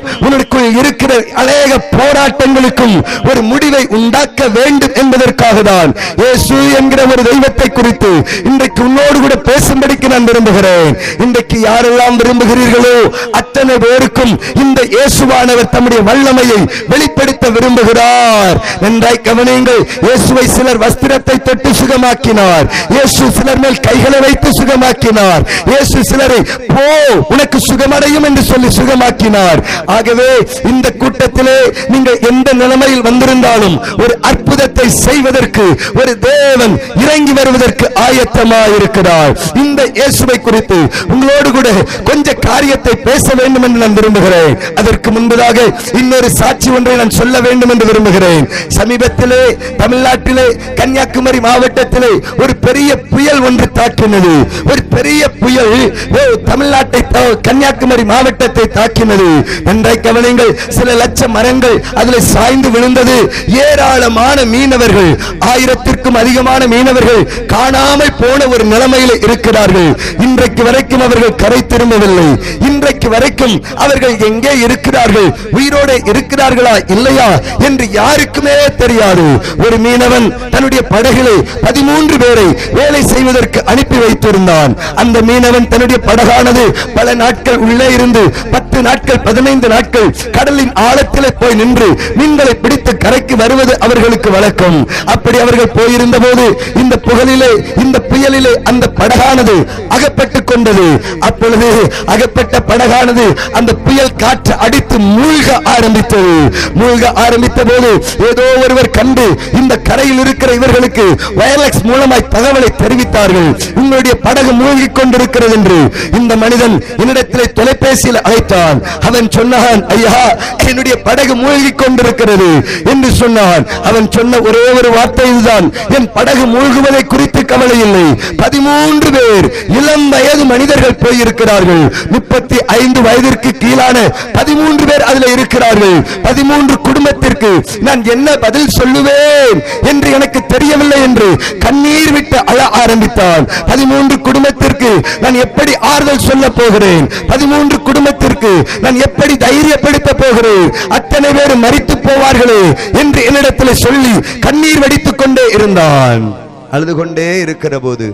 உனக்குள் 0.69 0.80
இருக்கிற 0.81 1.12
அநேக 1.42 1.71
போராட்டங்களுக்கும் 1.98 2.95
ஒரு 3.30 3.42
முடிவை 3.51 3.83
உண்டாக்க 3.98 4.48
வேண்டும் 4.57 4.95
என்பதற்காக 5.01 5.57
தான் 5.69 5.92
இயேசு 6.21 6.56
என்கிற 6.80 7.01
ஒரு 7.12 7.21
தெய்வத்தை 7.30 7.68
குறித்து 7.69 8.12
இன்றைக்கு 8.50 8.81
உன்னோடு 8.88 9.18
கூட 9.25 9.36
பேசும்படிக்கு 9.50 10.07
நான் 10.13 10.27
விரும்புகிறேன். 10.30 10.92
இன்றைக்கு 11.25 11.57
யாரெல்லாம் 11.68 12.18
விரும்புகிறீர்களோ 12.21 12.95
அத்தனை 13.39 13.75
பேருக்கும் 13.86 14.33
இந்த 14.63 14.80
இயேசுவானவர் 14.95 15.71
தம்முடைய 15.75 16.01
வல்லமையை 16.10 16.60
வெளிப்படுத்த 16.94 17.45
விரும்புகிறார். 17.56 18.57
நன்றாய் 18.83 19.24
கவனியுங்கள் 19.27 19.83
இயேசுவை 20.06 20.45
சிலர் 20.56 20.81
வஸ்திரத்தை 20.86 21.38
தொட்டு 21.48 21.72
சுகமாக்கினார். 21.81 22.65
இயேசு 22.95 23.24
சிலர் 23.38 23.62
மேல் 23.65 23.83
கைகளை 23.88 24.19
வைத்து 24.27 24.51
சுகமாக்கினார். 24.60 25.44
இயேசு 25.72 25.98
சிலரை 26.12 26.42
போ 26.75 26.88
உனக்கு 27.33 27.60
சுகமடையும் 27.69 28.27
என்று 28.30 28.44
சொல்லி 28.51 28.69
சுகமாக்கினார். 28.80 29.60
ஆகவே 29.98 30.30
இந்த 30.64 30.92
கூட்டத்திலே 30.92 31.74
நீங்கள் 31.88 32.20
எந்த 32.20 32.54
நிலைமையில் 32.54 33.02
வந்திருந்தாலும் 33.02 33.82
ஒரு 33.98 34.18
அற்புதத்தை 34.22 34.90
செய்வதற்கு 34.90 35.80
ஒரு 35.96 36.20
தேவன் 36.20 36.82
இறங்கி 36.96 37.34
வருவதற்கு 37.34 37.92
ஆயத்தமாயிருக்கிறார். 37.96 39.38
இந்த 39.56 39.86
இயேசுவை 39.94 40.40
குறித்து 40.40 40.76
உங்களோடு 41.08 41.52
கூட 41.52 41.70
கொஞ்ச 42.04 42.34
காரியத்தை 42.34 42.96
பேச 42.96 43.34
வேண்டும் 43.34 43.64
என்று 43.64 43.80
நான் 43.80 43.94
விரும்புகிறேன். 43.94 44.58
அதற்கு 44.76 45.12
முன்பதாக 45.12 45.74
இன்னொரு 45.94 46.30
சாட்சி 46.30 46.70
ஒன்றை 46.70 46.96
நான் 46.96 47.10
சொல்ல 47.10 47.40
வேண்டும் 47.40 47.70
என்று 47.70 47.86
விரும்புகிறேன். 47.86 48.50
சமீபத்திலே 48.68 49.58
தமிழ்நாட்டிலே 49.78 50.76
கன்னியாகுமரி 50.76 51.40
மாவட்டத்திலே 51.40 52.08
ஒரு 52.40 52.56
பெரிய 52.56 52.96
புயல் 52.96 53.40
ஒன்று 53.40 53.72
தாக்கினது. 53.72 54.48
ஒரு 54.70 54.84
பெரிய 54.90 55.30
புயல் 55.30 55.98
ஓ, 56.12 56.18
தமிழ்நாட்டை 56.46 57.02
தா- 57.14 57.42
கன்னியாகுமரி 57.42 58.04
மாவட்டத்தை 58.04 58.68
தாக்கினது. 58.68 59.48
நன்றாய் 59.64 60.00
கவனிங்கள் 60.04 60.49
சில 60.69 60.94
லட்ச 60.94 61.28
மரங்கள் 61.28 61.84
அதில் 61.94 62.22
சாய்ந்து 62.22 62.72
விழுந்தது. 62.72 63.34
ஏராளமான 63.48 64.46
மீனவர்கள் 64.46 65.19
ஆயிரத்திற்கும் 65.46 66.16
அதிகமான 66.16 66.68
மீனவர்கள் 66.68 67.46
காணாமல் 67.46 68.13
போன 68.19 68.48
ஒரு 68.48 68.63
நிலைமையில் 68.63 69.22
இருக்கிறார்கள். 69.22 70.00
இன்றைக்கு 70.19 70.63
வரைக்கும் 70.63 71.01
அவர்கள் 71.01 71.36
கரை 71.36 71.68
திரும்பவில்லை. 71.68 72.28
இன்றைக்கு 72.60 73.10
வரைக்கும் 73.10 73.63
அவர்கள் 73.75 74.18
எங்கே 74.18 74.57
இருக்கிறார்கள்? 74.57 75.38
உயிரோடு 75.51 76.01
இருக்கிறார்களா? 76.06 76.92
இல்லையா? 76.92 77.42
என்று 77.60 77.92
யாருக்குமே 77.92 78.56
தெரியாது. 78.78 79.25
ஒரு 79.57 79.78
மீனவன் 79.78 80.50
தன்னுடைய 80.50 80.84
படகிலே 80.90 81.36
பதிமூன்று 81.63 82.18
பேரை 82.18 82.57
வேலை 82.74 83.01
செய்வதற்கு 83.04 83.66
அனுப்பி 83.66 83.96
வைத்திருந்தான். 83.96 84.78
அந்த 84.96 85.22
மீனவன் 85.22 85.68
தன்னுடைய 85.68 86.01
படகானது 86.06 86.75
பல 86.96 87.13
நாட்கள் 87.13 87.57
உள்ளே 87.57 87.94
இருந்து 87.94 88.34
பத்து 88.51 88.81
நாட்கள் 88.81 89.19
பதினைந்து 89.19 89.68
நாட்கள் 89.68 90.16
கடலின் 90.39 90.74
ஆழத்திலே 90.74 91.30
போய் 91.39 91.53
நின்று 91.53 92.00
மீன்களை 92.15 92.53
பிடித்து 92.53 92.97
கரைக்கு 92.97 93.36
வருவது 93.36 93.80
அவர்களுக்கு 93.80 94.31
வழக்கம். 94.31 94.89
அப்படி 95.06 95.39
அவர்கள் 95.39 95.71
போயிருந்த 95.77 96.19
போது 96.19 96.62
இந்த 96.75 97.00
புகழிலே 97.07 97.50
இந்த 97.83 98.00
புயலிலே 98.10 98.53
அந்த 98.63 98.91
படகானது 98.96 99.55
அகப்பட்டுக் 99.89 100.48
கொண்டது. 100.48 101.01
அப்பொழுது 101.19 101.93
அகப்பட்ட 102.05 102.60
படகானது 102.60 103.36
அந்த 103.51 103.74
புயல் 103.74 104.15
காற்று 104.15 104.53
அடித்து 104.55 104.98
மூழ்க 104.98 105.63
ஆரம்பித்தது. 105.63 106.34
மூழ்க 106.79 107.13
ஆரம்பித்த 107.13 107.63
போது 107.63 108.05
ஏதோ 108.29 108.43
ஒருவர் 108.63 108.89
கண்டு 108.89 109.38
இந்த 109.53 109.77
கரையில் 109.77 110.19
இருக்கிற 110.19 110.53
இவர்களுக்கு 110.53 111.15
வயர்லெஸ் 111.36 111.81
மூலமாய் 111.84 112.29
தகவலை 112.29 112.72
தெரிவித்தார்கள். 112.77 113.75
உங்களுடைய 113.75 114.17
படகு 114.17 114.51
மூழ்கிக் 114.51 114.96
கொண்டிருக்கிறது 114.96 115.53
என்று 115.53 115.93
இந்த 116.19 116.36
மனிதன் 116.36 116.84
என்னிடத்திலே 116.98 117.46
தொலைபேசியில் 117.53 118.22
அழைத்தான். 118.22 118.81
அவன் 119.01 119.31
சொன்னான் 119.31 119.88
ஐயா 119.88 120.28
என்னுடைய 120.69 120.95
படகு 121.07 121.36
மூழ்கி 121.36 121.71
கொண்டிருக்கிறது 121.71 122.50
என்று 122.91 123.09
சொன்னான். 123.21 123.63
அவன் 123.89 124.07
சொன்ன 124.17 124.39
ஒரே 124.48 124.63
ஒரு 124.79 124.89
வார்த்தை 124.95 125.27
இதுதான். 125.29 125.67
என் 125.98 126.09
படகு 126.17 126.45
மூழ்குவதை 126.55 127.03
குறித்து 127.07 127.41
கவலை 127.45 127.77
இல்லை. 127.86 128.05
பதிமூன்று 128.43 129.12
பேர் 129.17 129.48
இளம் 129.79 130.07
வயது 130.09 130.45
மனிதர்கள் 130.45 131.00
போயிருக்கிறார்கள். 131.03 131.83
முப்பத்தி 132.15 132.57
ஐந்து 132.81 133.01
வயதிற்கு 133.07 133.51
கீழான 133.63 133.98
பதிமூன்று 134.38 134.86
பேர் 134.86 135.07
அதுல 135.09 135.31
இருக்கிறார்கள். 135.36 135.98
பதிமூன்று 136.27 136.75
குடும்பத்திற்கு 136.88 137.51
நான் 137.88 138.01
என்ன 138.15 138.38
பதில் 138.45 138.74
சொல்லுவேன் 138.79 139.59
என்று 139.91 140.09
எனக்கு 140.17 140.39
தெரியவில்லை 140.53 141.00
என்று 141.07 141.27
கண்ணீர் 141.65 142.12
விட்டு 142.12 142.38
அழ 142.45 142.59
ஆரம்பித்தான். 142.81 143.43
பதிமூன்று 143.71 144.15
குடும்பத்திற்கு 144.27 144.91
நான் 145.24 145.38
எப்படி 145.45 145.74
ஆறுதல் 145.91 146.25
சொல்ல 146.27 146.45
போகிறேன்? 146.50 147.05
பதிமூன்று 147.27 147.77
குடும்பத்திற்கு 147.81 148.51
நான் 148.81 148.98
எப்படி 149.07 149.33
தைரியப்படுத்த 149.45 150.09
போகிறேன். 150.22 150.70
அத்தனை 150.98 151.30
பேர் 151.38 151.56
மறித்து 151.64 151.96
போவார்களே 152.08 152.62
என்று 153.02 153.22
என்னிடத்தில் 153.30 153.82
சொல்லி 153.86 154.14
கண்ணீர் 154.46 154.82
வடித்துக் 154.84 155.20
கொண்டே 155.22 155.46
இருந்தான் 155.58 156.24
அழுது 156.72 156.96
கொண்டே 156.96 157.30
இருக்கிற 157.46 157.76
போது 157.80 158.08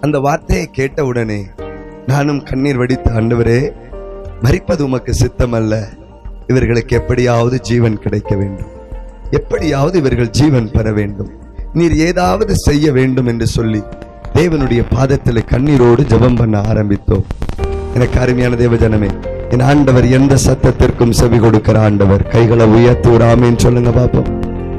அந்த 0.00 0.16
வார்த்தையை 0.26 0.66
கேட்ட 0.78 1.04
உடனே 1.10 1.40
நானும் 2.06 2.40
கண்ணீர் 2.48 2.80
வடித்து 2.82 3.10
ஆண்டவரே 3.18 3.60
மறிப்பது 4.42 4.82
உமக்கு 4.86 5.12
சித்தமல்ல. 5.20 5.74
இவர்களுக்கு 6.46 6.96
எப்படியாவது 6.96 7.56
ஜீவன் 7.60 7.94
கிடைக்க 7.98 8.32
வேண்டும். 8.34 8.72
எப்படியாவது 9.30 9.96
இவர்கள் 9.98 10.34
ஜீவன் 10.38 10.66
பெற 10.70 10.86
வேண்டும். 10.92 11.30
நீர் 11.72 11.94
ஏதாவது 12.08 12.52
செய்ய 12.56 12.92
வேண்டும் 12.92 13.26
என்று 13.26 13.46
சொல்லி 13.46 13.80
தேவனுடைய 14.34 14.82
பாதத்தில் 14.90 15.48
கண்ணீரோடு 15.52 16.02
ஜெபம் 16.12 16.36
பண்ண 16.36 16.60
ஆரம்பித்தோம். 16.72 17.24
எனக்கு 17.94 18.18
அருமையான 18.20 18.54
தேவஜனமே 18.64 19.10
என் 19.54 19.66
ஆண்டவர் 19.70 20.06
எந்த 20.10 20.36
சத்தத்திற்கும் 20.46 21.10
செவி 21.10 21.38
கொடுக்கிற 21.38 21.80
ஆண்டவர்? 21.80 22.22
கைகளை 22.22 22.66
உயர்த்தி 22.66 23.08
ஒரு 23.08 23.24
ஆமீன். 23.24 23.56
சொல்லுங்க 23.56 23.90
பாப்போம் 23.90 24.30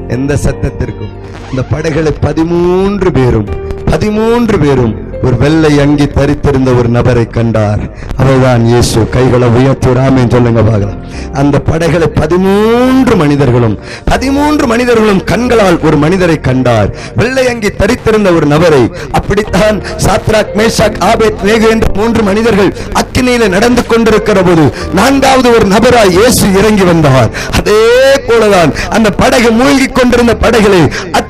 எந்த 0.08 0.36
சத்தத்திற்கும். 0.42 1.12
இந்த 1.50 1.62
படைகளை 1.70 2.12
பதிமூன்று 2.20 3.12
பேரும் 3.12 3.48
பதிமூன்று 3.84 4.58
பேரும் 4.58 4.94
ஒரு 5.22 5.36
வெள்ளை 5.36 5.80
அங்கி 5.80 6.04
தரித்திருந்த 6.04 6.78
ஒரு 6.78 6.88
நபரை 6.88 7.26
கண்டார். 7.26 7.78
அவர்தான் 8.16 8.64
இயேசு. 8.64 9.08
கைகளை 9.08 9.48
உயர்த்தி 9.48 9.88
சொல்லுங்க 10.30 10.62
பார்க்கலாம் 10.62 11.00
அந்த 11.32 11.58
படைகளை 11.58 12.06
பதிமூன்று 12.06 13.16
மனிதர்களும் 13.16 13.78
பதிமூன்று 14.04 14.66
மனிதர்களும் 14.66 15.24
கண்களால் 15.24 15.78
ஒரு 15.80 15.96
மனிதரை 15.96 16.40
கண்டார். 16.40 16.90
வெள்ளை 17.16 17.48
அங்கி 17.48 17.68
தரித்திருந்த 17.68 18.34
ஒரு 18.34 18.46
நபரை 18.46 18.82
அப்படித்தான் 19.12 19.80
சாத்ராக் 20.06 20.54
மேஷாக் 20.58 21.00
ஆபேத் 21.10 21.40
மேகு 21.44 21.70
என்ற 21.70 21.86
மூன்று 21.94 22.22
மனிதர்கள் 22.22 22.76
அக்கினியில 23.16 23.46
நடந்து 23.48 23.82
கொண்டிருக்கிற 23.86 24.38
போது 24.42 24.64
நான்காவது 24.98 25.48
ஒரு 25.56 25.66
நபராய் 25.66 26.10
இயேசு 26.16 26.42
இறங்கி 26.58 26.84
வந்தார். 26.88 27.30
அதே 27.58 27.76
போலதான் 28.26 28.72
அந்த 28.96 29.08
படகு 29.20 29.50
மூழ்கி 29.60 29.86
கொண்டிருந்த 29.88 30.32
படகளை 30.42 30.80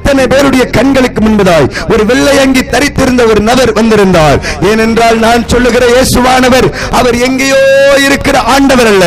அத்தனை 0.06 0.26
பேருடைய 0.32 0.64
கண்களுக்கு 0.74 1.20
முன்பதாய் 1.24 1.64
ஒரு 1.92 2.02
வெள்ளை 2.08 2.34
அங்கி 2.42 2.62
தரித்திருந்த 2.72 3.22
ஒரு 3.30 3.40
நபர் 3.48 3.70
வந்திருந்தார். 3.78 4.36
ஏனென்றால் 4.70 5.16
நான் 5.24 5.46
சொல்லுகிற 5.52 5.84
இயேசுவானவர் 5.94 6.68
அவர் 6.98 7.16
எங்கேயோ 7.26 7.62
இருக்கிற 8.06 8.36
ஆண்டவர் 8.54 8.90
அல்ல. 8.90 9.06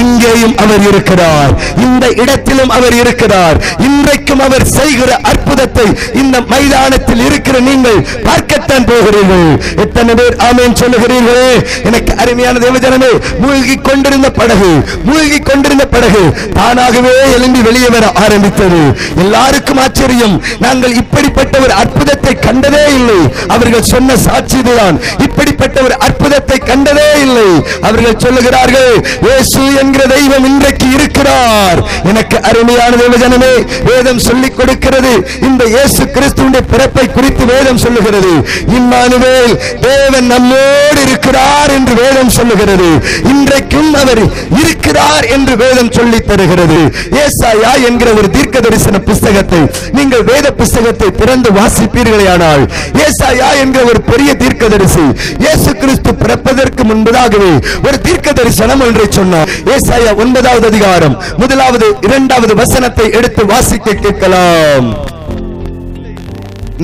இங்கேயும் 0.00 0.54
அவர் 0.64 0.82
இருக்கிறார். 0.90 1.52
இந்த 1.84 2.06
இடத்திலும் 2.22 2.72
அவர் 2.78 2.96
இருக்கிறார். 3.02 3.58
இன்றைக்கும் 3.88 4.42
அவர் 4.46 4.66
செய்கிற 4.78 5.10
அற்புதத்தை 5.30 5.86
இந்த 6.22 6.40
மைதானத்தில் 6.52 7.22
இருக்கிற 7.28 7.60
நீங்கள் 7.68 8.00
பார்க்கத்தான் 8.26 8.88
போகிறீர்கள். 8.90 9.46
எத்தனை 9.84 10.14
பேர் 10.20 10.36
ஆமேன் 10.48 10.76
சொல்லுகிறீர்களே? 10.82 11.48
எனக்கு 11.90 12.12
அருமையான 12.24 12.58
தேவஜனமே 12.66 13.12
மூழ்கி 13.44 13.78
கொண்டிருந்த 13.90 14.30
படகு 14.40 14.72
மூழ்கி 15.10 15.40
கொண்டிருந்த 15.52 15.86
படகு 15.94 16.24
தானாகவே 16.58 17.14
எழும்பி 17.36 17.62
வெளியே 17.70 17.92
வர 17.96 18.04
ஆரம்பித்தது. 18.26 18.82
எல்லாருக்கும் 19.26 19.82
ஆச்சரியம். 19.86 20.36
நாங்கள் 20.64 20.94
இப்படிப்பட்ட 21.02 21.54
ஒரு 21.64 21.74
அற்புதத்தை 21.82 22.34
கண்டதே 22.46 22.84
இல்லை. 22.98 23.20
அவர்கள் 23.54 23.88
சொன்ன 23.92 24.16
சாட்சி 24.26 24.58
இதுதான். 24.62 24.96
இப்படிப்பட்ட 25.26 25.76
ஒரு 25.86 25.96
அற்புதத்தை 26.06 26.58
கண்டதே 26.70 27.08
இல்லை. 27.26 27.48
அவர்கள் 27.88 28.20
சொல்லுகிறார்கள் 28.24 28.92
இயேசு 29.26 29.62
என்கிற 29.82 30.02
தெய்வம் 30.14 30.46
இன்றைக்கு 30.50 30.88
இருக்கிறார். 30.98 31.80
எனக்கு 32.12 32.36
அருமையான 32.50 32.92
தேவஜனமே 33.02 33.52
வேதம் 33.88 34.22
சொல்லிக் 34.28 34.58
கொடுக்கிறது. 34.58 35.12
இந்த 35.48 35.62
இயேசு 35.74 36.02
கிறிஸ்துவின் 36.16 36.68
பிறப்பை 36.72 37.06
குறித்து 37.16 37.44
வேதம் 37.52 37.82
சொல்லுகிறது. 37.84 38.32
இம்மானுவேல் 38.78 39.54
தேவன் 39.86 40.28
நம்மோடு 40.32 41.00
இருக்கிறார் 41.06 41.72
என்று 41.78 41.94
வேதம் 42.02 42.32
சொல்லுகிறது. 42.38 42.88
இன்றைக்கும் 43.32 43.92
அவர் 44.02 44.22
இருக்கிறார் 44.62 45.26
என்று 45.36 45.54
வேதம் 45.62 45.92
சொல்லி 45.98 46.20
தருகிறது. 46.30 46.78
ஏசாயா 47.24 47.72
என்கிற 47.88 48.08
ஒரு 48.20 48.28
தீர்க்க 48.36 48.66
தரிசன 48.66 49.00
புஸ்தகத்தை 49.08 49.60
நீங்கள் 49.98 50.26
வேத 50.30 50.46
புஸ்தகத்தை 50.52 51.08
திறந்து 51.12 51.50
வாசிப்பீர்களேயானால் 51.58 52.64
ஏசாயா 53.04 53.48
என்கிற 53.62 53.82
ஒரு 53.90 54.00
பெரிய 54.10 54.30
தீர்க்கதரிசி 54.42 55.04
இயேசு 55.44 55.70
கிறிஸ்து 55.80 56.10
பிறப்பதற்கு 56.22 56.82
முன்பதாகவே 56.90 57.52
ஒரு 57.86 57.96
தீர்க்க 58.06 58.28
தரிசனம் 58.32 58.82
ஒன்றை 58.86 59.06
சொன்னார். 59.10 59.50
ஏசாயா 59.74 60.12
ஒன்பதாவது 60.22 60.66
அதிகாரம் 60.66 61.14
முதலாவது 61.36 61.86
இரண்டாவது 62.06 62.54
வசனத்தை 62.60 63.06
எடுத்து 63.18 63.44
வாசிக்க 63.44 63.94
கேட்கலாம். 64.04 64.88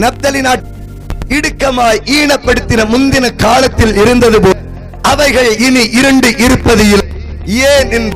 நப்தலி 0.03 0.41
நாட் 0.47 0.65
இடுக்கமாய் 1.37 2.03
ஈனப்படுத்தின 2.17 2.81
முந்தின 2.93 3.27
காலத்தில் 3.45 3.95
இருந்தது 4.03 4.41
போல் 4.41 4.61
அவைகள் 5.13 5.51
இனி 5.67 5.85
இரண்டு 6.01 6.29
இருப்பது 6.47 6.85
இல்லை 6.89 7.07
ஏன் 7.73 8.09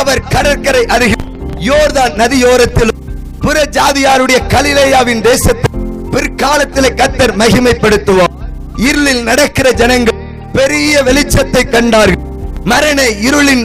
அவர் 0.00 0.26
கடற்கரை 0.34 0.84
அருகில் 0.96 1.24
யோர்தான் 1.68 2.14
நதியோரத்திலும் 2.22 3.02
புற 3.46 3.58
ஜாதியாருடைய 3.76 4.38
கலிலேயாவின் 4.52 5.20
தேசத்தை 5.20 5.68
பிற்காலத்திலே 6.12 6.90
கத்தர் 7.00 7.32
மகிமைப்படுத்துவார். 7.40 8.32
இருளில் 8.76 9.22
நடக்கிற 9.22 9.70
ஜனங்கள் 9.70 10.18
பெரிய 10.52 11.02
வெளிச்சத்தை 11.02 11.62
கண்டார்கள். 11.68 12.24
மரண 12.64 13.02
இருளின் 13.26 13.64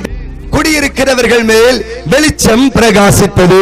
குடியிருக்கிறவர்கள் 0.71 1.43
மேல் 1.49 1.77
வெளிச்சம் 2.11 2.63
பிரகாசித்தது. 2.75 3.59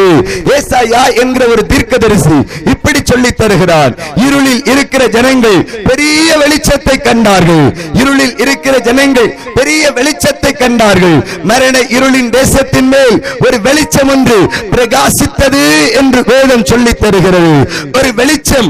ஏசாயா 0.56 1.02
என்கிற 1.22 1.44
ஒரு 1.54 1.62
தீர்க்கதரிசி 1.72 2.38
இப்படி 2.74 3.00
சொல்லி 3.12 3.32
தருகிறார். 3.40 3.94
இருளில் 4.26 4.64
இருக்கிற 4.74 5.04
ஜனங்கள் 5.16 5.58
பெரிய 5.88 6.28
வெளிச்சத்தை 6.42 6.96
கண்டார்கள். 7.08 7.64
இருளில் 8.02 8.36
இருக்கிற 8.44 8.76
ஜனங்கள் 8.88 9.30
பெரிய 9.58 9.84
வெளிச்சத்தை 9.98 10.52
கண்டார்கள். 10.62 11.18
மரண 11.52 11.80
இருளின் 11.98 12.30
தேசத்தின் 12.38 12.90
மேல் 12.94 13.18
ஒரு 13.46 13.58
வெளிச்சம் 13.68 14.12
ஒன்று 14.16 14.38
பிரகாசித்தது 14.76 15.64
என்று 16.02 16.24
வேதம் 16.32 16.68
சொல்லி 16.74 16.94
தருகிறது. 17.02 17.56
ஒரு 17.98 18.12
வெளிச்சம் 18.22 18.70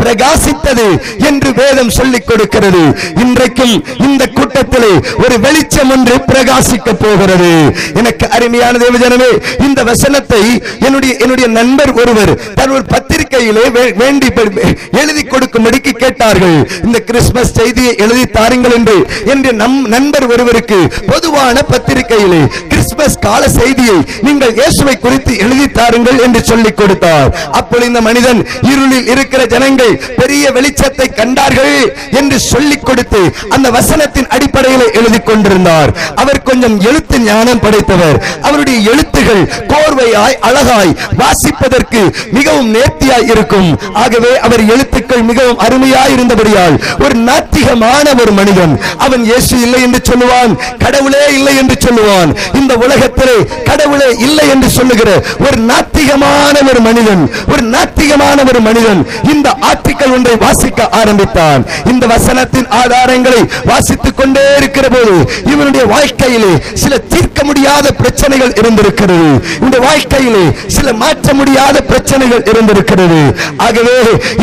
பிரகாசித்தது 0.00 0.88
என்று 1.30 1.52
வேதம் 1.60 1.94
சொல்லிக் 1.98 2.28
கொடுக்கிறது. 2.30 2.84
இன்றைக்கும் 3.24 3.76
இந்த 4.08 4.22
கூட்டத்திலே 4.38 4.92
ஒரு 5.24 5.38
வெளிச்சம் 5.46 5.92
ஒன்று 5.96 6.16
பிரகாசிக்க 6.32 6.88
போகிறது. 7.04 7.54
எனக்கு 8.00 8.26
அருமையான 8.36 8.74
தேவஜனமே 8.84 9.30
இந்த 9.66 9.80
வசனத்தை 9.90 10.42
என்னுடைய 10.86 11.12
என்னுடைய 11.24 11.46
நண்பர் 11.58 11.92
ஒருவர் 12.02 12.32
தன் 12.58 12.74
ஒரு 12.76 12.84
பத்திரிகையிலே 12.94 13.64
வேண்டி 14.02 14.28
எழுதி 15.00 15.22
கொடுக்கும்படிக்கு 15.24 15.92
கேட்டார்கள். 16.02 16.56
இந்த 16.86 16.98
கிறிஸ்துமஸ் 17.08 17.54
செய்தியை 17.58 17.92
எழுதி 18.04 18.24
தாருங்கள் 18.36 18.74
என்று 18.78 18.96
என்று 19.32 19.50
நம் 19.60 19.78
நண்பர் 19.94 20.26
ஒருவருக்கு 20.34 20.78
பொதுவான 21.10 21.56
பத்திரிகையிலே 21.72 22.40
கிறிஸ்துமஸ் 22.70 23.18
கால 23.26 23.42
செய்தியை 23.58 23.96
நீங்கள் 24.26 24.54
இயேசுவை 24.58 24.94
குறித்து 24.98 25.32
எழுதி 25.44 25.66
தாருங்கள் 25.78 26.18
என்று 26.26 26.40
சொல்லிக் 26.50 26.78
கொடுத்தார். 26.80 27.30
அப்பொழுது 27.60 27.88
இந்த 27.90 28.02
மனிதன் 28.08 28.40
இருளில் 28.72 29.08
இருக்கிற 29.14 29.42
ஜனங்கள் 29.54 29.94
பெரிய 30.20 30.44
வெளிச்சத்தை 30.56 31.08
கண்டார்கள் 31.20 31.76
என்று 32.20 32.38
சொல்லிக் 32.50 32.86
கொடுத்து 32.88 33.22
அந்த 33.56 33.68
வசனத்தின் 33.78 34.30
அடிப்படையில் 34.36 34.94
எழுதி 35.00 35.20
கொண்டிருந்தார். 35.30 35.92
அவர் 36.22 36.44
கொஞ்சம் 36.50 36.76
எழுத்து 36.90 37.16
ஞானம் 37.30 37.57
படைத்தவர். 37.64 38.16
அவருடைய 38.48 38.78
எழுத்துகள் 38.90 39.42
கோர்வையாய் 39.72 40.38
அழகாய் 40.48 40.92
வாசிப்பதற்கு 41.20 42.02
மிகவும் 42.36 42.70
நேர்த்தியாய் 42.74 43.28
இருக்கும். 43.34 43.68
ஆகவே 44.04 44.32
அவர் 44.46 44.62
எழுத்துக்கள் 44.74 45.24
மிகவும் 45.30 45.60
அருமையாய் 45.66 46.14
இருந்தபடியால் 46.16 46.76
ஒரு 47.04 47.16
நாத்திகமான 47.28 48.06
ஒரு 48.22 48.32
மனிதன். 48.40 48.74
அவன் 49.06 49.24
இயேசு 49.30 49.54
இல்லை 49.64 49.80
என்று 49.86 50.00
சொல்லுவான் 50.10 50.52
கடவுளே 50.84 51.24
இல்லை 51.38 51.54
என்று 51.62 51.76
சொல்லுவான். 51.86 52.30
இந்த 52.60 52.72
உலகத்திலே 52.84 53.36
கடவுளே 53.70 54.10
இல்லை 54.26 54.46
என்று 54.54 54.70
சொல்லுகிற 54.78 55.10
ஒரு 55.46 55.58
நாத்திகமான 55.70 56.54
ஒரு 56.70 56.80
மனிதன் 56.88 57.22
ஒரு 57.52 57.62
நாத்திகமான 57.74 58.38
ஒரு 58.50 58.60
மனிதன் 58.68 59.00
இந்த 59.32 59.48
ஆர்டிக்கல் 59.70 60.14
ஒன்றை 60.16 60.36
வாசிக்க 60.44 60.88
ஆரம்பித்தான். 61.00 61.62
இந்த 61.92 62.04
வசனத்தின் 62.14 62.68
ஆதாரங்களை 62.80 63.40
வாசித்துக் 63.70 64.18
கொண்டே 64.18 64.44
இருக்கிற 64.60 64.86
போது 64.94 65.14
இவனுடைய 65.52 65.84
வாழ்க்கையிலே 65.94 66.52
சில 66.82 66.94
தீர்க்க 67.12 67.37
முடியாத 67.50 67.86
பிரச்சனைகள் 68.00 68.52
இருந்திருக்கிறது. 68.60 69.28
இந்த 69.64 69.76
வாழ்க்கையிலே 69.86 70.44
சில 70.76 70.92
மாற்ற 71.02 71.34
முடியாத 71.40 71.76
பிரச்சனைகள் 71.90 72.44
இருந்திருக்கிறது. 72.52 73.20
ஆகவே 73.66 73.96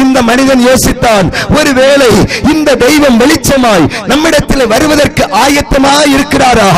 இந்த 0.03 0.17
மனிதன் 0.29 0.63
யோசித்தான் 0.69 1.27
ஒருவேளை 1.59 2.11
இந்த 2.53 2.75
தெய்வம் 2.85 3.19
வெளிச்சமாய் 3.23 3.89
நம்மிடத்தில் 4.11 4.71
வருவதற்கு 4.73 5.23
ஆயத்தமாய் 5.43 6.11
இருக்கிறாரா 6.15 6.69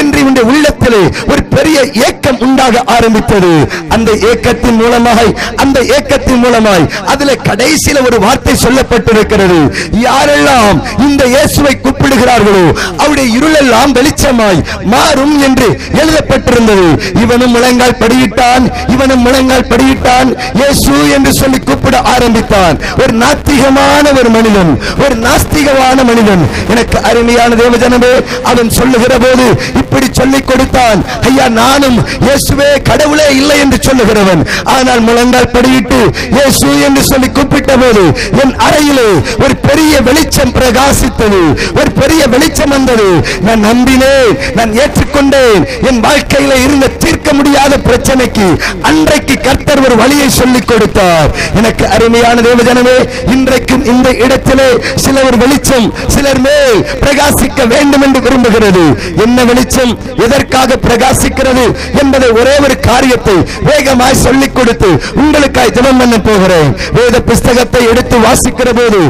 என்று 0.00 0.20
இந்த 0.28 0.40
உள்ளத்திலே 0.50 1.02
ஒரு 1.32 1.42
பெரிய 1.54 1.78
ஏக்கம் 2.08 2.40
உண்டாக 2.46 2.82
ஆரம்பித்தது. 2.96 3.52
அந்த 3.96 4.10
ஏக்கத்தின் 4.30 4.78
மூலமாய் 4.82 5.30
அந்த 5.64 5.78
ஏக்கத்தின் 5.96 6.42
மூலமாய் 6.44 6.84
அதுல 7.12 7.34
கடைசியில 7.48 8.02
ஒரு 8.08 8.18
வார்த்தை 8.24 8.54
சொல்லப்பட்டிருக்கிறது. 8.64 9.60
யாரெல்லாம் 10.06 10.78
இந்த 11.06 11.22
இயேசுவை 11.34 11.74
கூப்பிடுகிறார்களோ 11.84 12.64
அவருடைய 13.00 13.26
இருளெல்லாம் 13.38 13.94
வெளிச்சமாய் 13.98 14.60
மாறும் 14.94 15.34
என்று 15.48 15.65
எழுதப்பட்டிருந்தது. 16.00 16.88
இவனும் 17.22 17.54
முழங்கால் 17.56 17.98
படியிட்டான் 18.02 18.64
இவனும் 18.94 19.24
முழங்கால் 19.26 19.68
படியிட்டான். 19.72 20.30
இயேசு 20.60 20.94
என்று 21.16 21.32
சொல்லி 21.40 21.60
கூப்பிட 21.68 21.96
ஆரம்பித்தான். 22.14 22.76
ஒரு 23.02 23.12
நாத்திகமான 23.22 24.04
ஒரு 24.20 24.30
மனிதன் 24.36 24.72
ஒரு 25.04 25.14
நாஸ்திகமான 25.26 25.98
மனிதன். 26.10 26.42
எனக்கு 26.72 26.98
அருமையான 27.10 27.54
தேவஜனமே 27.62 28.14
அவன் 28.50 28.70
சொல்லுகிற 28.78 29.14
போது 29.24 29.46
இப்படி 29.82 30.06
சொல்லிக் 30.18 30.48
கொடுத்தான். 30.48 31.00
ஐயா 31.28 31.46
நானும் 31.60 31.98
இயேசுவே 32.26 32.70
கடவுளே 32.90 33.28
இல்லை 33.40 33.58
என்று 33.64 33.78
சொல்லுகிறவன். 33.88 34.42
ஆனால் 34.76 35.02
முழங்கால் 35.08 35.52
படியிட்டு 35.56 36.00
இயேசு 36.36 36.68
என்று 36.86 37.02
சொல்லி 37.10 37.28
கூப்பிட்ட 37.38 37.72
போது 37.82 38.04
என் 38.42 38.54
அறையிலே 38.66 39.08
ஒரு 39.44 39.54
பெரிய 39.68 39.94
வெளிச்சம் 40.08 40.54
பிரகாசித்தது. 40.58 41.42
ஒரு 41.78 41.90
பெரிய 42.00 42.22
வெளிச்சம் 42.34 42.74
வந்தது. 42.76 43.08
நான் 43.46 43.64
நம்பினேன் 43.68 44.32
நான் 44.58 44.72
ஏற்றுக்கொண்டேன். 44.82 45.55
ஆமேன் 45.56 45.88
என் 45.88 46.00
வாழ்க்கையில 46.06 46.54
இருந்த 46.64 46.86
தீர்க்க 47.02 47.28
முடியாத 47.38 47.74
பிரச்சனைக்கு 47.86 48.46
அன்றைக்கு 48.88 49.34
கர்த்தர் 49.46 49.82
ஒரு 49.86 49.94
வழியை 50.02 50.28
சொல்லிக் 50.38 50.68
கொடுத்தார். 50.70 51.30
எனக்கு 51.58 51.84
அருமையான 51.96 52.36
தேவஜனமே 52.46 52.96
இன்றைக்கும் 53.34 53.84
இந்த 53.92 54.08
இடத்திலே 54.24 54.68
சிலர் 55.04 55.38
வெளிச்சம் 55.42 55.86
சிலர் 56.14 56.40
மேல் 56.46 56.80
பிரகாசிக்க 57.02 57.66
வேண்டும் 57.72 58.04
என்று 58.06 58.20
விரும்புகிறது. 58.26 58.84
என்ன 59.24 59.44
வெளிச்சம்? 59.50 59.92
எதற்காக 60.26 60.78
பிரகாசிக்கிறது 60.86 61.64
என்பதை 62.02 62.28
ஒரே 62.40 62.54
ஒரு 62.66 62.76
காரியத்தை 62.88 63.36
வேகமாய் 63.70 64.22
சொல்லிக் 64.24 64.56
கொடுத்து 64.58 64.90
உங்களுக்காய் 65.22 65.74
ஜபம் 65.78 66.00
பண்ண 66.02 66.16
போகிறேன். 66.28 66.70
வேத 66.98 67.16
புஸ்தகத்தை 67.30 67.82
எடுத்து 67.92 68.18
வாசிக்கிற 68.26 68.68
போது 68.80 69.00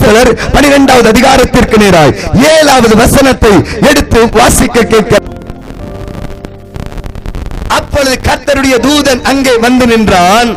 சிலர் 0.00 0.32
பனிரெண்டாவது 0.54 1.08
அதிகாரத்திற்கு 1.12 1.76
நேராய் 1.82 2.14
ஏழாவது 2.52 2.94
வசனத்தை 3.02 3.54
எடுத்து 3.90 4.20
வாசிக்க 4.38 4.84
கேட்க 4.92 5.14
அப்பொழுது 7.78 8.18
கத்தருடைய 8.28 8.76
தூதன் 8.86 9.22
அங்கே 9.22 9.56
வந்து 9.56 9.86
நின்றான். 9.86 10.52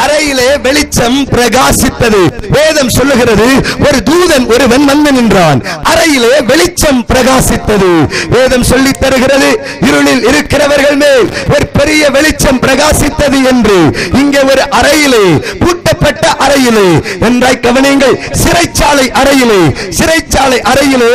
அறையிலே 0.00 0.48
வெளிச்சம் 0.64 1.16
பிரகாசித்தது. 1.34 2.20
வேதம் 2.56 2.90
சொல்லுகிறது 2.96 3.46
ஒரு 3.86 3.98
தூதன் 4.08 4.46
ஒருவன் 4.54 4.84
வந்து 4.84 5.12
நின்றான். 5.12 5.60
அறையிலே 5.92 6.32
வெளிச்சம் 6.50 7.00
பிரகாசித்தது. 7.10 7.90
வேதம் 8.34 8.66
சொல்லி 8.70 8.90
தருகிறது 8.90 9.50
இருளில் 9.88 10.24
இருக்கிறவர்கள் 10.30 10.96
மேல் 10.96 11.26
ஒரு 11.54 11.66
பெரிய 11.78 12.10
வெளிச்சம் 12.10 12.60
பிரகாசித்தது 12.60 13.40
என்று. 13.52 13.78
இங்கே 14.20 14.42
ஒரு 14.52 14.64
அறையிலே 14.80 15.24
பூட்டப்பட்ட 15.62 16.24
அறையிலே. 16.46 16.88
என்றாய் 17.28 17.62
கவனியுங்கள் 17.66 18.16
சிறைச்சாலை 18.42 19.06
அறையிலே 19.22 19.60
சிறைச்சாலை 19.98 20.60
அறையிலே 20.72 21.12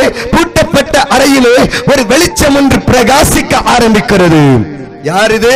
மூடப்பட்ட 0.72 0.98
அறையிலே 1.14 1.54
ஒரு 1.92 2.02
வெளிச்சம் 2.10 2.56
ஒன்று 2.58 2.78
பிரகாசிக்க 2.90 3.54
ஆரம்பிக்கிறது. 3.74 4.42
யார் 5.02 5.32
இது? 5.38 5.54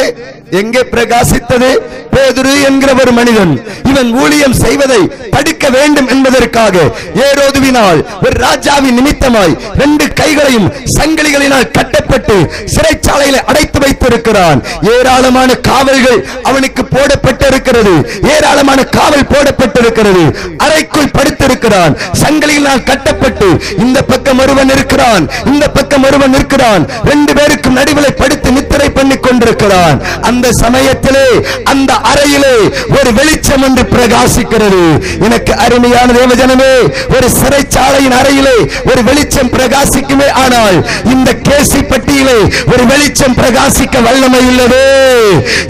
எங்கே 0.50 0.80
பிரகாசித்தது? 0.90 1.68
பேதுரு 2.12 2.52
என்கிற 2.66 2.90
ஒரு 3.00 3.12
மனிதன். 3.12 3.52
இவன் 3.90 4.10
ஊழியம் 4.22 4.54
செய்வதை 4.54 4.98
தடுக்க 5.30 5.68
வேண்டும் 5.68 6.08
என்பதற்காக 6.08 6.76
ஏரோதுவினால் 7.24 8.00
ஒரு 8.24 8.34
ராஜாவின் 8.44 8.98
நிமித்தமாய் 8.98 9.56
ரெண்டு 9.82 10.12
கைகளையும் 10.12 10.68
சங்கிலிகளினால் 10.98 11.70
கட்டப்பட்டு 11.70 12.36
சிறைச்சாலையில் 12.74 13.40
அடைத்து 13.44 13.80
வைத்திருக்கிறான். 13.80 14.62
ஏராளமான 14.94 15.54
காவல்கள் 15.54 16.20
அவனுக்கு 16.42 16.84
போடப்பட்டிருக்கிறது. 16.94 17.94
ஏராளமான 18.34 18.84
காவல் 18.84 19.28
போடப்பட்டிருக்கிறது. 19.32 20.24
அறைக்குள் 20.56 21.14
படுத்திருக்கிறான். 21.18 21.96
சங்கிலியினால் 22.22 22.82
கட்டப்பட்டு 22.82 23.48
இந்த 23.78 24.02
பக்கம் 24.02 24.38
ஒருவன் 24.38 24.68
இருக்கிறான். 24.68 25.26
இந்த 25.44 25.68
பக்கம் 25.68 26.04
ஒருவன் 26.04 26.34
இருக்கிறான். 26.34 26.86
ரெண்டு 27.04 27.32
பேருக்கும் 27.32 27.76
நடுவிலை 27.76 28.10
படுத்து 28.16 28.52
நித்திரை 28.52 28.90
பண்ணி 28.90 29.16
கொண்டிருக்கிறான். 29.16 30.02
அந்த 30.36 30.48
சமயத்திலே 30.62 31.28
அந்த 31.72 31.92
அறையிலே 32.10 32.56
ஒரு 32.96 33.10
வெளிச்சம் 33.18 33.64
என்று 33.66 33.84
பிரகாசிக்கிறது. 33.94 34.82
எனக்கு 35.26 35.52
அருமையான 35.64 36.08
தேவஜனமே 36.18 36.72
ஒரு 37.16 37.28
சிறைச்சாலையின் 37.38 38.16
அறையிலே 38.20 38.56
ஒரு 38.90 39.00
வெளிச்சம் 39.08 39.52
பிரகாசிக்குமே 39.56 40.28
ஆனால் 40.42 40.78
இந்த 41.14 41.30
கேசி 41.48 41.80
பட்டியிலே 41.92 42.38
ஒரு 42.72 42.84
வெளிச்சம் 42.92 43.36
பிரகாசிக்க 43.40 44.02
வல்லமை 44.06 44.40
உள்ளது. 44.50 44.82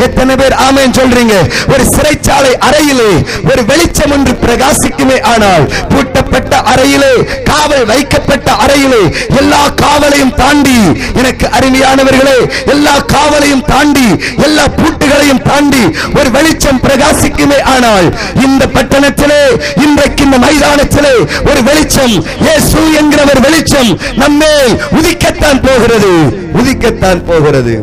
எத்தனை 0.04 0.34
பேர் 0.36 0.56
ஆமேன் 0.66 0.96
சொல்றீங்க? 0.98 1.34
ஒரு 1.72 1.84
சிறைச்சாலை 1.94 2.52
அறையிலே 2.66 3.10
ஒரு 3.50 3.62
வெளிச்சம் 3.70 4.12
ஒன்று 4.16 4.32
பிரகாசிக்குமே 4.42 5.18
ஆனால் 5.32 5.64
பூட்டப்பட்ட 5.90 6.54
அறையிலே 6.72 7.12
காவல் 7.50 7.84
வைக்கப்பட்ட 7.84 8.50
அறையிலே 8.64 9.02
எல்லா 9.40 9.62
காவலையும் 9.82 10.34
தாண்டி 10.34 10.78
எனக்கு 11.20 11.46
அருமையானவர்களே 11.58 12.38
எல்லா 12.75 12.94
காவலையும் 13.14 13.64
தாண்டி 13.64 14.06
எல்லா 14.46 14.64
பூட்டுகளையும் 14.76 15.42
தாண்டி 15.42 15.82
ஒரு 16.18 16.30
வெளிச்சம் 16.30 16.82
பிரகாசிக்குமே 16.86 17.60
ஆனால் 17.75 18.08
இந்த 18.46 18.62
பட்டணத்திலே 18.76 19.42
இன்றைக்கு 19.84 20.25
இந்த 20.25 20.38
மைதானத்திலே 20.38 21.14
ஒரு 21.50 21.60
வெளிச்சம் 21.62 22.14
இயேசு 22.44 22.80
என்கிற 23.00 23.20
ஒரு 23.25 23.42
வெளிச்சம் 23.46 23.90
நம்மே 24.16 24.54
உதிக்கத்தான் 24.98 25.60
போகிறது. 25.66 26.12
உதிக்கத்தான் 26.60 27.22
போகிறது. 27.25 27.75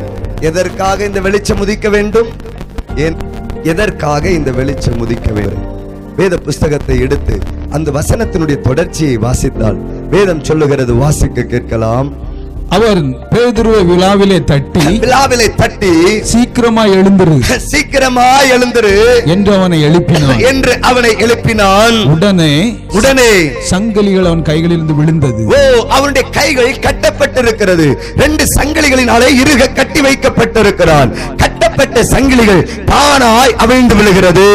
எதற்காக 0.50 1.06
இந்த 1.06 1.20
வெளிச்சம் 1.26 1.60
உதிக்க 1.60 1.90
வேண்டும்? 1.90 2.30
ஏன் 2.96 3.18
எதற்காக 3.64 4.30
இந்த 4.30 4.52
வெளிச்சம் 4.52 5.00
உதிக்க 5.00 5.30
வேண்டும்? 5.32 5.68
வேத 6.16 6.38
புஸ்தகத்தை 6.38 7.00
எடுத்து 7.06 7.36
அந்த 7.70 7.92
வசனத்தினுடைய 7.92 8.58
தொடர்ச்சியை 8.68 9.17
வாசித்தால் 9.17 9.78
வேதம் 10.10 10.44
சொல்லுகிறது 10.44 10.94
வாசிக்க 10.96 11.44
கேட்கலாம். 11.54 12.10
அவர் 12.69 13.04
பேதுருவை 13.06 13.86
விழாவிலே 13.86 14.43
தட்டி 14.43 14.80
விழாவிலே 14.99 15.52
தட்டி 15.56 16.23
சீக்கிரமா 16.23 16.86
எழுந்திரு. 16.86 17.39
சீக்கிரமா 17.58 18.41
எழுந்திரு. 18.43 19.26
என்று 19.26 19.54
அவனை 19.54 19.84
எழுப்பினான். 19.84 20.45
என்று 20.45 20.78
அவனை 20.82 21.10
எழுப்பினான். 21.12 22.06
உடனே 22.06 22.78
உடனே 22.93 23.41
சங்கிலிகள் 23.69 24.26
அவன் 24.26 24.41
கைகளிலிருந்து 24.41 24.95
விழுந்தது. 24.95 25.45
ஓ 25.45 25.86
அவனுடைய 25.89 26.30
கைகள் 26.30 26.71
கட்டப்பட்டிருக்கிறது. 26.71 27.95
ரெண்டு 28.17 28.45
சங்கிலிகளினாலே 28.60 29.28
இறுக 29.28 29.67
கட்டி 29.67 30.02
வைக்கப்பட்டிருக்கிறான். 30.02 31.15
கட்டப்பட்ட 31.76 32.02
சங்கிலிகள் 32.14 32.62
தானாய் 32.90 33.54
அவிழ்ந்து 33.64 33.96
விழுகிறது. 33.96 34.46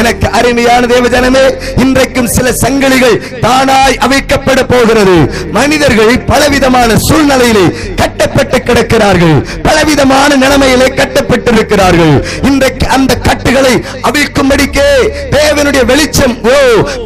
எனக்கு 0.00 0.26
அருமையான 0.38 0.86
தேவஜனமே 0.92 1.44
இன்றைக்கும் 1.84 2.30
சில 2.36 2.46
சங்கிலிகள் 2.62 3.16
தானாய் 3.44 3.96
அவிழ்க்கப்பட 4.06 4.60
போகிறது. 4.72 5.16
மனிதர்கள் 5.58 6.12
பலவிதமான 6.30 6.96
சூழ்நிலையிலே 7.06 7.66
கட்டப்பட்டு 8.00 8.58
கிடக்கிறார்கள். 8.68 9.36
பலவிதமான 9.66 10.30
நிலைமையிலே 10.42 10.88
கட்டப்பட்டிருக்கிறார்கள். 11.00 12.14
இன்றைக்கு 12.50 12.88
அந்த 12.96 13.12
கட்டுகளை 13.28 13.74
அவிழ்க்கும்படிக்கே 14.08 14.88
தேவனுடைய 15.36 15.84
வெளிச்சம் 15.92 16.34
ஓ 16.54 16.56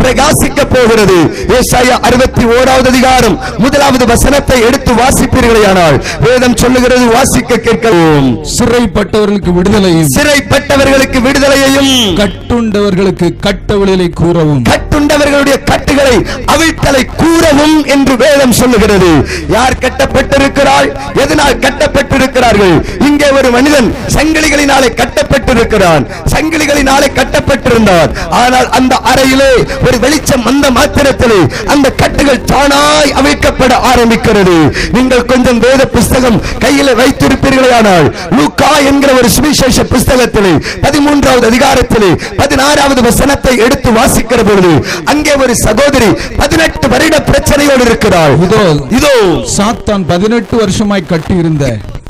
பிரகாசிக்க 0.01 0.61
போகிறது. 0.75 1.19
ஏசாயா 1.59 1.99
அறுபத்தி 2.09 2.45
ஓராவது 2.57 2.91
அதிகாரம் 2.95 3.39
முதலாவது 3.59 4.07
வசனத்தை 4.15 4.59
எடுத்து 4.71 4.95
வாசிப்பீர்களேயானால் 5.03 5.99
வேதம் 6.27 6.59
சொல்லுகிறது 6.65 7.07
வாசிக்க 7.17 7.61
கேட்கவும். 7.69 8.29
சிறைப்பட்டவர்களுக்கு 8.57 9.49
விடுதலையும் 9.53 10.11
சிறைப்பட்டவர்களுக்கு 10.15 11.21
விடுதலையையும் 11.21 11.93
கட்டுண்டவர்களுக்கு 12.17 13.29
கட்டவிழலை 13.47 14.09
கூறவும் 14.15 14.63
கட்டுண்டவர்களுடைய 15.01 15.57
கட்டுகளை 15.69 16.17
அவிழ்த்தலை 16.53 17.03
கூறவும் 17.21 17.77
என்று 17.95 18.15
வேதம் 18.23 18.55
சொல்லுகிறது. 18.61 19.11
யார் 19.55 19.77
கட்டப்பட்டிருக்கிறாள்? 19.85 20.89
எதனால் 21.23 21.61
கட்டப்பட்டிருக்கிறார்கள்? 21.65 22.75
இங்கே 23.09 23.29
ஒரு 23.39 23.51
மனிதன் 23.57 23.89
சங்கிலிகளினாலே 24.17 24.89
கட்டப்பட்டிருக்கிறான். 25.01 26.05
சங்கிலிகளினாலே 26.33 27.09
கட்டப்பட்டிருந்தான் 27.19 28.11
ஆனால் 28.41 28.69
அந்த 28.79 28.95
அறையிலே 29.13 29.53
ஒரு 29.87 29.97
வெளிச்சம் 30.05 30.45
வந்த 30.49 30.67
மாத்திரத்திலே 30.79 31.41
அந்த 31.75 31.87
கட்டுகள் 32.03 32.45
தானாய் 32.53 33.15
அவிழ்க்கப்பட 33.21 33.73
ஆரம்பிக்கிறது. 33.93 34.59
நீங்கள் 34.99 35.29
கொஞ்சம் 35.33 35.63
வேத 35.67 35.83
புஸ்தகம் 35.97 36.39
கையில் 36.67 36.95
வைத்திருப்பீர்களானால் 37.01 38.09
லூக்கா 38.37 38.71
என்கிற 38.91 39.11
ஒரு 39.21 39.31
சுவிசேஷ 39.39 39.79
புஸ்தகத்திலே 39.95 40.55
பதிமூன்றாவது 40.85 41.49
அதிகாரத்திலே 41.53 42.13
பதினாறாவது 42.43 43.01
வசனத்தை 43.09 43.57
எடுத்து 43.67 43.91
வாசிக்கிற 43.99 44.41
பொழுது 44.49 44.73
அங்கே 45.13 45.35
ஒரு 45.43 45.55
சகோதரி 45.65 46.11
பதினெட்டு 46.39 46.87
வருட 46.93 47.17
பிரச்சனையோடு 47.29 47.85
இருக்கிறாள். 47.89 48.35
இதோ 48.47 48.63
இதோ 48.99 49.15
சாத்தான் 49.57 50.05
பதினெட்டு 50.11 50.55
வருஷமாய் 50.61 51.11
கட்டியிருந்த 51.11 51.65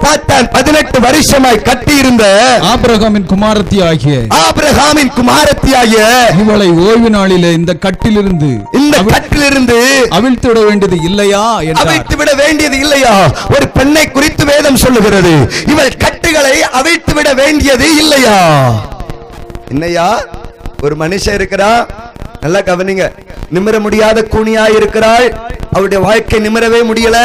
சாத்தான் 0.05 0.47
பதினெட்டு 0.55 0.99
வருஷமாய் 1.05 1.59
கட்டியிருந்த 1.66 2.25
ஆபிரகாமின் 2.71 3.27
குமாரத்தி 3.33 3.79
ஆகிய 3.88 4.14
ஆபிரகாமின் 4.38 5.12
குமாரத்தியாகிய 5.16 6.01
இவளை 6.43 6.69
ஓய்வு 6.85 7.11
நாளிலே 7.11 7.51
இந்த 7.53 7.73
கட்டிலிருந்து 7.85 8.51
இந்த 8.81 8.97
கட்டிலிருந்து 9.11 9.79
அவிழ்த்து 10.19 10.49
விட 10.51 10.61
வேண்டியது 10.69 10.99
இல்லையா 11.09 11.43
அவிழ்த்து 11.83 12.16
விட 12.21 12.31
வேண்டியது 12.40 12.77
இல்லையா? 12.81 13.14
ஒரு 13.55 13.66
பெண்ணை 13.71 14.05
குறித்து 14.09 14.45
வேதம் 14.51 14.81
சொல்லுகிறது. 14.85 15.35
இவள் 15.73 15.93
கட்டுகளை 15.97 16.57
அவிழ்த்து 16.81 17.14
விட 17.14 17.29
வேண்டியது 17.35 17.88
இல்லையா? 18.03 18.38
என்னையா? 19.71 20.09
ஒரு 20.83 20.95
மனுஷன் 20.97 21.37
இருக்கிறா 21.38 21.73
நல்லா 22.42 22.61
கவனிங்க. 22.68 23.05
நிமிர 23.55 23.76
முடியாத 23.85 24.18
கூணியா 24.35 24.64
இருக்கிறாள். 24.79 25.26
அவருடைய 25.74 25.98
வாழ்க்கை 26.07 26.38
நிமிரவே 26.44 26.79
முடியல. 26.90 27.18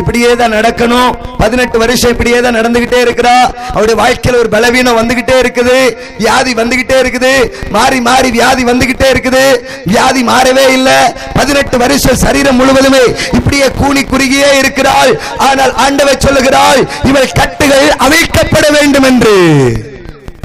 இப்படியே 0.00 0.28
தான் 0.40 0.54
நடக்கணும். 0.56 1.10
பதினெட்டு 1.40 1.76
வருஷம் 1.82 2.12
இப்படியே 2.14 2.38
தான் 2.44 2.56
நடந்துகிட்டே 2.58 2.98
இருக்கிறா. 3.06 3.34
அவருடைய 3.74 3.96
வாழ்க்கையில் 4.02 4.38
ஒரு 4.42 4.50
பலவீனம் 4.54 4.98
வந்துகிட்டே 5.00 5.36
இருக்குது. 5.42 5.76
வியாதி 6.20 6.52
வந்துகிட்டே 6.60 6.96
இருக்குது. 7.02 7.32
மாறி 7.76 7.98
மாறி 8.08 8.30
வியாதி 8.38 8.64
வந்துகிட்டே 8.70 9.08
இருக்குது. 9.14 9.44
வியாதி 9.92 10.22
மாறவே 10.30 10.66
இல்லை. 10.76 10.98
பதினெட்டு 11.38 11.78
வருஷம் 11.84 12.22
சரீரம் 12.24 12.58
முழுவதுமே 12.60 13.04
இப்படியே 13.38 13.68
கூனி 13.82 14.04
குறுகியே 14.14 14.50
இருக்கிறாள். 14.62 15.12
ஆனால் 15.48 15.74
ஆண்டவர் 15.84 16.24
சொல்லுகிறாள் 16.26 16.82
இவள் 17.12 17.36
கட்டுகள் 17.42 17.88
அவிழ்க்கப்பட 18.06 18.66
வேண்டும் 18.78 19.08
என்று 19.12 19.36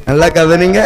நல்லா 0.10 0.30
கவனிங்க. 0.40 0.82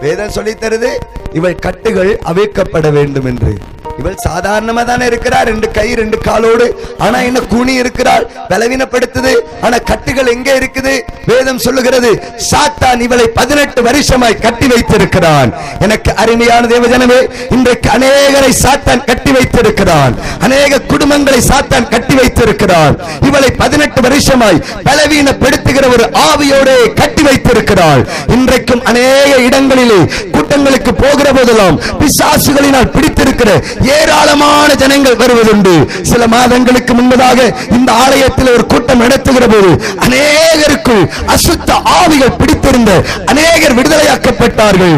வேதம் 0.00 0.34
சொல்லி 0.36 0.54
தருது 0.54 0.90
இவை 1.32 1.54
கட்டுகள் 1.54 2.12
அவிழ்க்கப்பட 2.30 2.88
வேண்டும் 2.92 3.24
என்று. 3.24 3.52
இவள் 4.00 4.16
சாதாரணமா 4.26 4.82
தானே 4.88 5.04
இருக்கிறா? 5.10 5.38
ரெண்டு 5.50 5.66
கை 5.76 5.86
ரெண்டு 6.00 6.16
காலோடு. 6.26 6.66
ஆனா 7.04 7.18
என்ன 7.28 7.40
குனி 7.52 7.74
இருக்கிறாள்? 7.82 8.24
பலவீனப்படுத்துது. 8.50 9.32
ஆனா 9.66 9.76
கட்டுகள் 9.90 10.32
எங்கே 10.34 10.52
இருக்குது? 10.58 10.94
வேதம் 11.30 11.62
சொல்லுகிறது 11.66 12.10
சாத்தான் 12.50 13.00
இவளை 13.06 13.26
பதினெட்டு 13.38 13.82
வருஷமாய் 13.88 14.38
கட்டி 14.44 14.66
வைத்திருக்கிறான். 14.66 15.50
எனக்கு 15.86 16.10
அருமையான 16.22 16.66
தேவஜனமே 16.74 17.18
இன்றைக்கு 17.56 17.90
அநேகரை 17.96 18.52
சாத்தான் 18.64 19.04
கட்டி 19.10 19.32
வைத்திருக்கிறான். 19.38 20.14
அநேக 20.46 20.80
குடும்பங்களை 20.92 21.40
சாத்தான் 21.50 21.88
கட்டி 21.94 22.14
வைத்திருக்கிறான். 22.20 22.96
இவளை 23.28 23.50
பதினெட்டு 23.62 24.02
வருஷமாய் 24.08 24.62
பலவீனப்படுத்துகிற 24.88 25.84
ஒரு 25.96 26.06
ஆவியோட 26.28 26.70
கட்டி 27.02 27.22
வைத்திருக்கிறாள். 27.28 28.04
இன்றைக்கும் 28.36 28.84
அநேக 28.92 29.30
இடங்களிலே 29.48 30.00
கூட்டங்களுக்கு 30.36 30.94
போகிற 31.04 31.28
போதெல்லாம் 31.38 31.78
பிசாசுகளினால் 32.00 32.92
பிடித்திருக்கிற 32.96 33.50
ஏராளமான 33.96 34.74
ஜனங்கள் 34.74 35.20
வருவதுண்டு. 35.22 35.74
சில 36.10 36.26
மாதங்களுக்கு 36.26 36.94
முன்பதாக 36.94 37.38
இந்த 37.76 37.92
ஆலயத்தில் 38.04 38.52
ஒரு 38.54 38.66
கூட்டம் 38.66 39.02
நடத்துகிற 39.04 39.46
போது 39.46 39.70
அநேகருக்குள் 40.06 41.04
அசுத்த 41.34 41.70
ஆவிகள் 41.98 42.36
பிடித்திருந்த 42.40 42.92
அநேகர் 43.26 43.76
விடுதலையாக்கப்பட்டார்கள். 43.78 44.96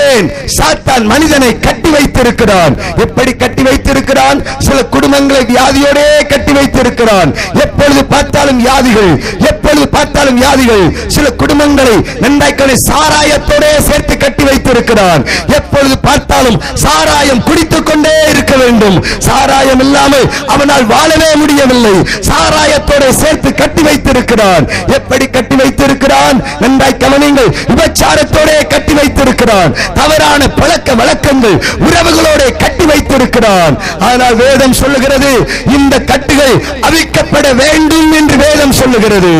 ஏன்? 0.00 0.28
சாத்தான் 0.56 1.04
மனிதனை 1.12 1.50
கட்டி 1.66 1.90
வைத்திருக்கிறான். 1.90 2.74
எப்படி 3.04 3.32
கட்டி 3.42 3.62
வைத்திருக்கிறான்? 3.62 4.38
சில 4.58 4.78
குடும்பங்களை 4.94 5.42
வியாதியோடே 5.52 6.08
கட்டி 6.28 6.52
வைத்திருக்கிறான். 6.52 7.30
எப்பொழுது 7.64 8.04
பார்த்தாலும் 8.04 8.60
வியாதிகள் 8.62 9.12
எப்பொழுது 9.50 9.88
பார்த்தாலும் 9.88 10.38
வியாதிகள். 10.40 10.84
சில 11.06 11.26
குடும்பங்களை 11.42 11.96
நன்றாய்க்களை 12.24 12.76
சாராயத்தோட 12.88 13.64
சேர்த்து 13.88 14.16
கட்டி 14.16 14.44
வைத்திருக்கிறான். 14.44 15.22
எப்பொழுது 15.58 15.98
பார்த்தாலும் 16.08 16.60
சாராயம் 16.84 17.42
குடித்துக் 17.42 17.86
கொண்டே 17.86 18.16
இருக்க 18.32 18.56
வேண்டும். 18.62 18.96
சாராயம் 19.26 19.82
இல்லாமல் 19.84 20.26
அவனால் 20.54 20.86
வாழவே 20.92 21.30
முடியவில்லை. 21.42 21.94
சாராயத்தோட 22.28 23.04
சேர்த்து 23.22 23.50
கட்டி 23.60 23.82
வைத்திருக்கிறான். 23.88 24.66
எப்படி 24.98 25.26
கட்டி 25.36 25.56
வைத்திருக்கிறான்? 25.62 26.38
நன்றாய் 26.60 27.00
கவனிங்கள். 27.04 27.50
விபச்சாரத்தோட 27.70 28.50
கட்டி 28.74 28.94
வைத்திருக்கிறான். 29.00 29.72
தவறான 30.00 30.48
பழக்க 30.60 30.94
வழக்கங்கள் 31.00 31.56
உறவுகளோட 31.88 32.42
கட்டி 32.62 32.86
வைத்திருக்கிறான். 32.92 33.76
ஆனால் 34.10 34.36
வேதம் 34.42 34.78
சொல்லுகிறது 34.82 35.32
இந்த 35.76 35.94
கட்டுகள் 36.10 36.56
அவிக்கப்பட 36.88 37.46
வேண்டும் 37.62 38.10
என்று 38.20 38.36
வேதம் 38.44 38.76
சொல்லுகிறது. 38.80 39.32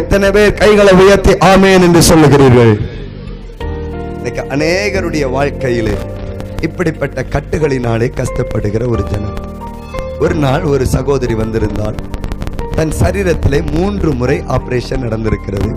எத்தனை 0.00 0.30
பேர் 0.30 0.58
கைகளை 0.62 0.92
உயர்த்தி 1.04 1.32
ஆமேன் 1.52 1.84
என்று 1.86 2.02
சொல்லுகிறீர்கள்? 2.10 2.72
அநேகருடைய 4.54 5.24
வாழ்க்கையிலே 5.34 5.94
இப்படிப்பட்ட 6.60 7.24
கட்டுகளினாலே 7.30 8.08
கஷ்டப்படுகிற 8.14 8.88
ஒரு 8.88 9.04
ஜனம். 9.04 9.38
ஒரு 10.20 10.34
நாள் 10.34 10.62
ஒரு 10.62 10.86
சகோதரி 10.86 11.34
வந்திருந்தாள். 11.34 11.94
தன் 12.74 12.92
சரீரத்திலே 13.00 13.72
மூன்று 13.72 14.14
முறை 14.14 14.42
ஆபரேஷன் 14.48 15.04
நடந்திருக்கிறது. 15.04 15.70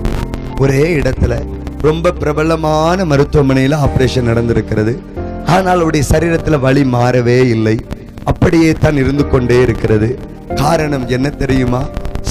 ஒரே 0.59 0.95
இடத்துல 0.95 1.45
ரொம்ப 1.81 2.11
பிரபலமான 2.11 3.05
மருத்துவமனையில 3.05 3.77
ஆபரேஷன் 3.85 4.29
நடந்திருக்கிறது. 4.29 4.99
ஆனால் 5.45 5.75
அவருடைய 5.75 6.05
சரீரத்துல 6.09 6.59
வலி 6.59 6.83
மாறவே 6.83 7.39
இல்லை. 7.49 7.79
அப்படியே 8.23 8.71
தான் 8.71 8.95
இருந்து 8.95 9.29
கொண்டே 9.29 9.61
இருக்கிறது. 9.61 10.19
காரணம் 10.55 11.07
என்ன 11.07 11.29
தெரியுமா? 11.29 11.83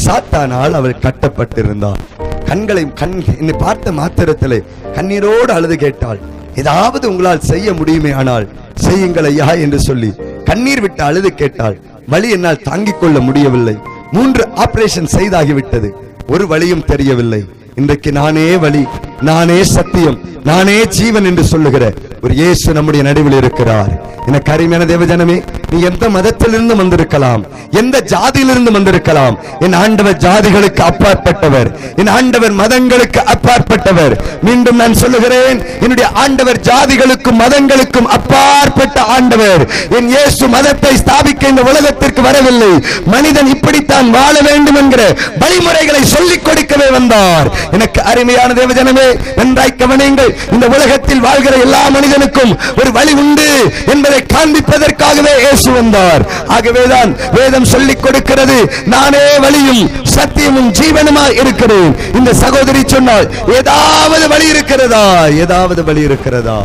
சாத்தானால் 0.05 0.71
அவள் 0.71 1.03
கட்டப்பட்டிருந்தாள். 1.03 2.01
கண்களை 2.45 2.93
கண் 2.95 3.23
என்னை 3.39 3.55
பார்த்த 3.59 3.93
மாத்திரத்திலே 3.93 4.63
கண்ணீரோடு 4.95 5.51
அழுது 5.51 5.77
கேட்டாள். 5.77 6.19
ஏதாவது 6.55 7.09
உங்களால் 7.11 7.47
செய்ய 7.51 7.73
முடியுமே 7.73 8.11
ஆனால் 8.11 8.49
செய்யுங்கள் 8.75 9.25
ஐயா 9.25 9.49
என்று 9.65 9.81
சொல்லி 9.81 10.11
கண்ணீர் 10.45 10.81
விட்டு 10.81 11.03
அழுது 11.03 11.35
கேட்டால் 11.35 11.77
வழி 12.09 12.31
என்னால் 12.31 12.63
தாங்கிக் 12.63 13.01
கொள்ள 13.01 13.21
முடியவில்லை. 13.21 13.77
மூன்று 14.13 14.49
ஆபரேஷன் 14.57 15.13
செய்தாகிவிட்டது. 15.17 15.91
ஒரு 16.29 16.47
வழியும் 16.47 16.85
தெரியவில்லை. 16.85 17.45
இன்றைக்கு 17.75 18.13
நானே 18.13 18.57
வழி 18.57 18.87
நானே 19.29 19.59
சத்தியம் 19.75 20.19
நானே 20.49 20.79
ஜீவன் 20.97 21.27
என்று 21.31 21.45
சொல்லுகிற 21.51 21.85
ஒரு 22.25 22.33
இயேசு 22.41 22.69
நம்முடைய 22.77 23.03
நடுவில் 23.09 23.37
இருக்கிறார். 23.41 23.93
எனக்கு 24.29 24.51
அருமையான 24.55 24.85
தேவஜனமே 24.91 25.37
நீ 25.71 25.79
எந்த 25.89 26.05
மதத்திலிருந்து 26.15 26.75
வந்திருக்கலாம் 26.81 27.43
எந்த 27.81 27.97
ஜாதியிலிருந்து 28.13 28.73
வந்திருக்கலாம். 28.77 29.35
என் 29.65 29.77
ஆண்டவர் 29.83 30.19
ஜாதிகளுக்கு 30.25 30.83
அப்பாற்பட்டவர் 30.89 31.69
என் 32.01 32.11
ஆண்டவர் 32.17 32.55
மதங்களுக்கு 32.61 33.21
அப்பாற்பட்டவர். 33.35 34.15
மீண்டும் 34.47 34.79
நான் 34.83 34.99
சொல்லுகிறேன் 35.03 35.59
என்னுடைய 35.85 36.09
ஆண்டவர் 36.25 36.61
ஜாதிகளுக்கும் 36.69 37.41
மதங்களுக்கும் 37.43 38.11
அப்பாற்பட்ட 38.17 38.99
ஆண்டவர். 39.17 39.65
என் 39.99 40.11
இயேசு 40.15 40.47
மதத்தை 40.57 40.95
ஸ்தாபிக்க 41.03 41.53
இந்த 41.53 41.65
உலகத்திற்கு 41.71 42.23
வரவில்லை. 42.29 42.73
மனிதன் 43.15 43.51
இப்படித்தான் 43.55 44.11
வாழ 44.19 44.35
வேண்டும் 44.49 44.81
என்கிற 44.83 45.03
வழிமுறைகளை 45.45 46.05
சொல்லிக் 46.15 46.47
கொடுக்கவே 46.49 46.91
வந்தார். 46.99 47.51
எனக்கு 47.79 48.03
அருமையான 48.13 48.53
தேவஜனமே 48.61 49.09
நன்றாய் 49.39 49.79
கவனியுங்கள். 49.83 50.33
இந்த 50.55 50.67
உலகத்தில் 50.75 51.25
வாழ்கிற 51.27 51.55
எல்லா 51.67 51.83
மனிதனுக்கும் 51.97 52.53
ஒரு 52.81 52.91
வழி 52.99 53.15
உண்டு 53.23 53.49
என்பதை 53.95 54.21
காண்பிப்பதற்காகவே 54.35 55.35
இயேசு 55.45 55.71
வந்தார். 55.79 56.25
ஆகவேதான் 56.57 57.11
வேதம் 57.39 57.71
சொல்லிக் 57.73 58.03
கொடுக்கிறது 58.05 58.59
நானே 58.95 59.25
வழியும் 59.45 59.83
சத்தியமும் 60.17 60.71
ஜீவனுமா 60.81 61.27
இருக்கிறேன். 61.41 61.93
இந்த 62.19 62.31
சகோதரி 62.45 62.83
சொன்னால் 62.95 63.27
ஏதாவது 63.59 64.25
வழி 64.35 64.47
இருக்கிறதா? 64.55 65.05
ஏதாவது 65.45 65.83
வழி 65.91 66.03
இருக்கிறதா? 66.09 66.59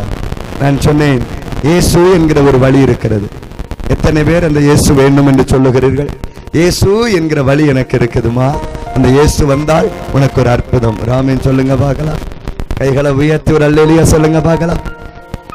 நான் 0.62 0.80
சொன்னேன் 0.86 1.20
இயேசு 1.68 2.00
என்கிற 2.16 2.40
ஒரு 2.48 2.58
வழி 2.64 2.80
இருக்கிறது. 2.86 3.26
எத்தனை 3.94 4.22
பேர் 4.28 4.46
அந்த 4.48 4.60
இயேசு 4.66 4.90
வேண்டும் 5.00 5.28
என்று 5.30 5.44
சொல்லுகிறீர்கள்? 5.52 6.10
இயேசு 6.58 6.90
என்கிற 7.18 7.40
வழி 7.48 7.64
எனக்கு 7.72 7.94
இருக்குதுமா? 7.98 8.48
அந்த 8.96 9.08
இயேசு 9.16 9.42
வந்தால் 9.52 9.88
உனக்கு 10.16 10.40
ஒரு 10.42 10.50
அற்புதம். 10.54 10.98
ராமன் 11.10 11.46
சொல்லுங்க 11.46 11.74
பார்க்கலாம். 11.84 12.20
கைகளை 12.78 13.10
உயர்த்தி 13.10 13.52
ஒரு 13.52 13.64
அல்லா 13.68 14.02
சொல்லுங்க 14.02 14.40
பார்க்கலாம். 14.40 14.82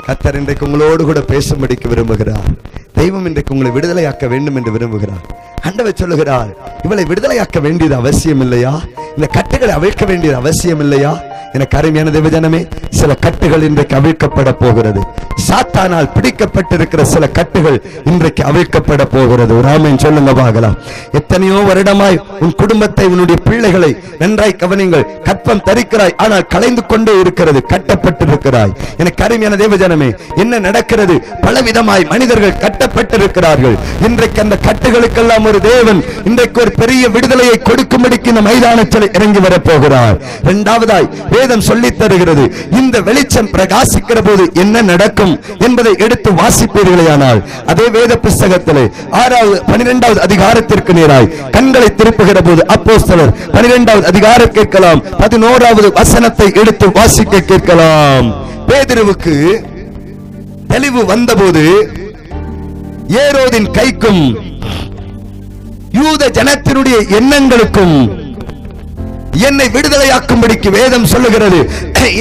கத்தர் 0.07 0.35
இன்றைக்கு 0.35 0.65
உங்களோடு 0.65 1.03
கூட 1.03 1.19
பேசும்படிக்கு 1.19 1.87
விரும்புகிறார். 1.91 2.47
தெய்வம் 2.93 3.25
இன்றைக்கு 3.25 3.55
உங்களை 3.55 3.71
விடுதலையாக்க 3.75 4.27
வேண்டும் 4.27 4.55
என்று 4.55 4.71
விரும்புகிறார். 4.71 5.23
ஆண்டவர் 5.61 5.99
சொல்லுகிறார் 6.01 6.49
இவளை 6.83 7.03
விடுதலையாக்க 7.03 7.61
வேண்டியது 7.61 7.95
அவசியம் 7.95 8.41
இல்லையா? 8.41 8.73
இந்த 9.15 9.27
கட்டுகளை 9.27 9.75
அவிழ்க்க 9.75 10.05
வேண்டியது 10.05 10.35
அவசியம் 10.35 10.79
இல்லையா? 10.79 11.11
எனக்கு 11.57 11.75
அருமையான 11.79 12.11
தேவஜனமே 12.15 12.61
சில 12.99 13.13
கட்டுகள் 13.25 13.65
இன்றைக்கு 13.67 13.95
அவிழ்க்கப்பட 13.99 14.49
போகிறது. 14.61 15.01
சாத்தானால் 15.47 16.09
பிடிக்கப்பட்டிருக்கிற 16.15 17.01
சில 17.13 17.23
கட்டுகள் 17.37 17.77
இன்றைக்கு 18.11 18.43
அவிழ்க்கப்பட 18.49 19.03
போகிறது. 19.15 19.53
ராமன் 19.67 20.01
சொல்லுங்க 20.03 20.31
பார்க்கலாம். 20.39 20.77
எத்தனையோ 21.19 21.57
வருடமாய் 21.69 22.19
உன் 22.43 22.55
குடும்பத்தை 22.61 23.05
உன்னுடைய 23.13 23.37
பிள்ளைகளை 23.47 23.91
நன்றாய் 24.21 24.59
கவனிங்கள். 24.63 25.05
கற்பம் 25.27 25.63
தரிக்கிறாய் 25.67 26.15
ஆனால் 26.25 26.47
கலைந்து 26.53 26.83
கொண்டே 26.91 27.15
இருக்கிறது 27.23 27.61
கட்டப்பட்டிருக்கிறாய். 27.73 28.73
எனக்கு 29.03 29.23
அருமையான 29.27 29.57
தேவஜனமே 29.63 30.09
என்ன 30.43 30.59
நடக்கிறது? 30.67 31.17
பலவிதமாய் 31.45 32.07
மனிதர்கள் 32.13 32.59
கட்டப்பட்டிருக்கிறார்கள். 32.63 33.77
இன்றைக்கு 34.07 34.41
அந்த 34.45 34.57
கட்டுகளுக்கெல்லாம் 34.67 35.47
ஒரு 35.51 35.61
தேவன் 35.69 36.01
இன்றைக்கு 36.31 36.59
ஒரு 36.65 36.73
பெரிய 36.81 37.03
விடுதலையை 37.17 37.57
கொடுக்கும்படிக்கு 37.69 38.31
இந்த 38.33 38.43
மைதானத்தில் 38.49 39.09
இறங்கி 39.17 39.41
வரப்போகிறார் 39.47 40.17
இரண்டாவதாய் 40.47 41.09
வேதம் 41.43 41.65
சொல்லி 41.67 41.89
தருகிறது. 41.91 42.43
இந்த 42.79 42.95
வெளிச்சம் 43.07 43.49
பிரகாசிக்கிற 43.53 44.19
போது 44.21 44.43
என்ன 44.63 44.81
நடக்கும் 44.81 45.33
என்பதை 45.67 45.93
எடுத்து 46.05 46.29
வாசிப்பீர்களேயானால் 46.31 47.39
அதே 47.71 47.87
வேத 47.95 48.13
புஸ்தகத்திலே 48.25 48.83
ஆறாவது 49.21 49.57
பனிரெண்டாவது 49.71 50.21
அதிகாரத்திற்கு 50.21 50.93
நேராய் 50.93 51.31
கண்களை 51.51 51.89
திருப்புகிற 51.99 52.39
போது 52.41 52.61
அப்போ 52.67 52.95
சிலர் 52.99 53.33
பனிரெண்டாவது 53.55 54.07
அதிகாரம் 54.07 54.55
கேட்கலாம் 54.57 55.03
பதினோராவது 55.17 55.89
வசனத்தை 55.99 56.47
எடுத்து 56.61 56.87
வாசிக்க 56.91 57.43
கேட்கலாம். 57.51 58.27
பேதிருவுக்கு 58.69 59.35
தெளிவு 60.67 61.05
வந்தபோது 61.05 61.63
ஏரோதின் 63.23 63.71
கைக்கும் 63.77 64.23
யூத 65.91 66.29
ஜனத்தினுடைய 66.37 66.97
எண்ணங்களுக்கும் 67.19 67.97
என்னை 69.47 69.67
விடுதலையாக்கும்படிக்கு 69.75 70.69
வேதம் 70.77 71.05
சொல்லுகிறது. 71.05 71.59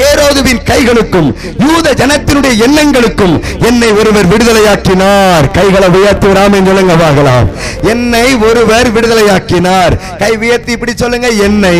ஏரோதுவின் 0.08 0.60
கைகளுக்கும் 0.70 1.28
யூத 1.66 1.86
ஜனத்தினுடைய 2.00 2.52
எண்ணங்களுக்கும் 2.66 3.34
என்னை 3.68 3.90
ஒருவர் 4.00 4.30
விடுதலையாக்கினார். 4.32 5.46
கைகளை 5.58 5.88
உயர்த்தி 5.88 6.26
விடாமல் 6.26 6.66
சொல்லுங்க 6.68 6.96
பார்க்கலாம். 7.04 7.48
என்னை 7.92 8.34
ஒருவர் 8.48 8.90
விடுதலையாக்கினார். 8.96 9.96
கை 10.18 10.36
உயர்த்தி 10.36 10.72
இப்படி 10.72 10.94
சொல்லுங்க 10.96 11.28
என்னை 11.48 11.78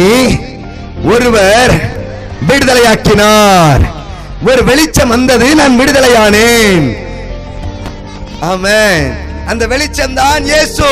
ஒருவர் 1.15 1.75
விடுதலையாக்கினார். 2.51 3.83
ஒரு 4.51 4.65
வெளிச்சம் 4.65 5.09
வந்தது 5.09 5.55
நான் 5.55 5.79
விடுதலையானேன். 5.81 6.87
ஆமே 8.51 8.81
அந்த 9.47 9.67
வெளிச்சம் 9.67 10.15
தான் 10.15 10.45
இயேசு. 10.45 10.91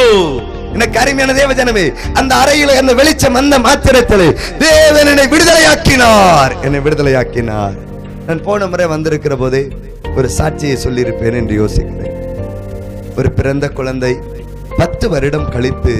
எனக்கு 0.75 0.99
அருமையான 1.03 1.33
தேவஜனமே 1.41 1.85
அந்த 2.21 2.33
அறையில 2.43 2.75
அந்த 2.81 2.93
வெளிச்சம் 3.01 3.39
அந்த 3.41 3.59
மாத்திரத்தில் 3.67 4.27
தேவன் 4.65 5.11
என்னை 5.13 5.27
விடுதலையாக்கினார். 5.35 6.53
என்னை 6.67 6.81
விடுதலையாக்கினார். 6.87 7.77
நான் 8.27 8.43
போன 8.49 8.67
முறை 8.73 8.87
வந்திருக்கிற 8.95 9.37
போதே 9.43 9.63
ஒரு 10.17 10.29
சாட்சியை 10.39 10.77
சொல்லியிருப்பேன் 10.85 11.39
என்று 11.41 11.55
யோசிக்கிறேன். 11.63 12.17
ஒரு 13.19 13.31
பிறந்த 13.39 13.69
குழந்தை 13.79 14.13
பத்து 14.81 15.07
வருடம் 15.15 15.49
கழித்து 15.55 15.95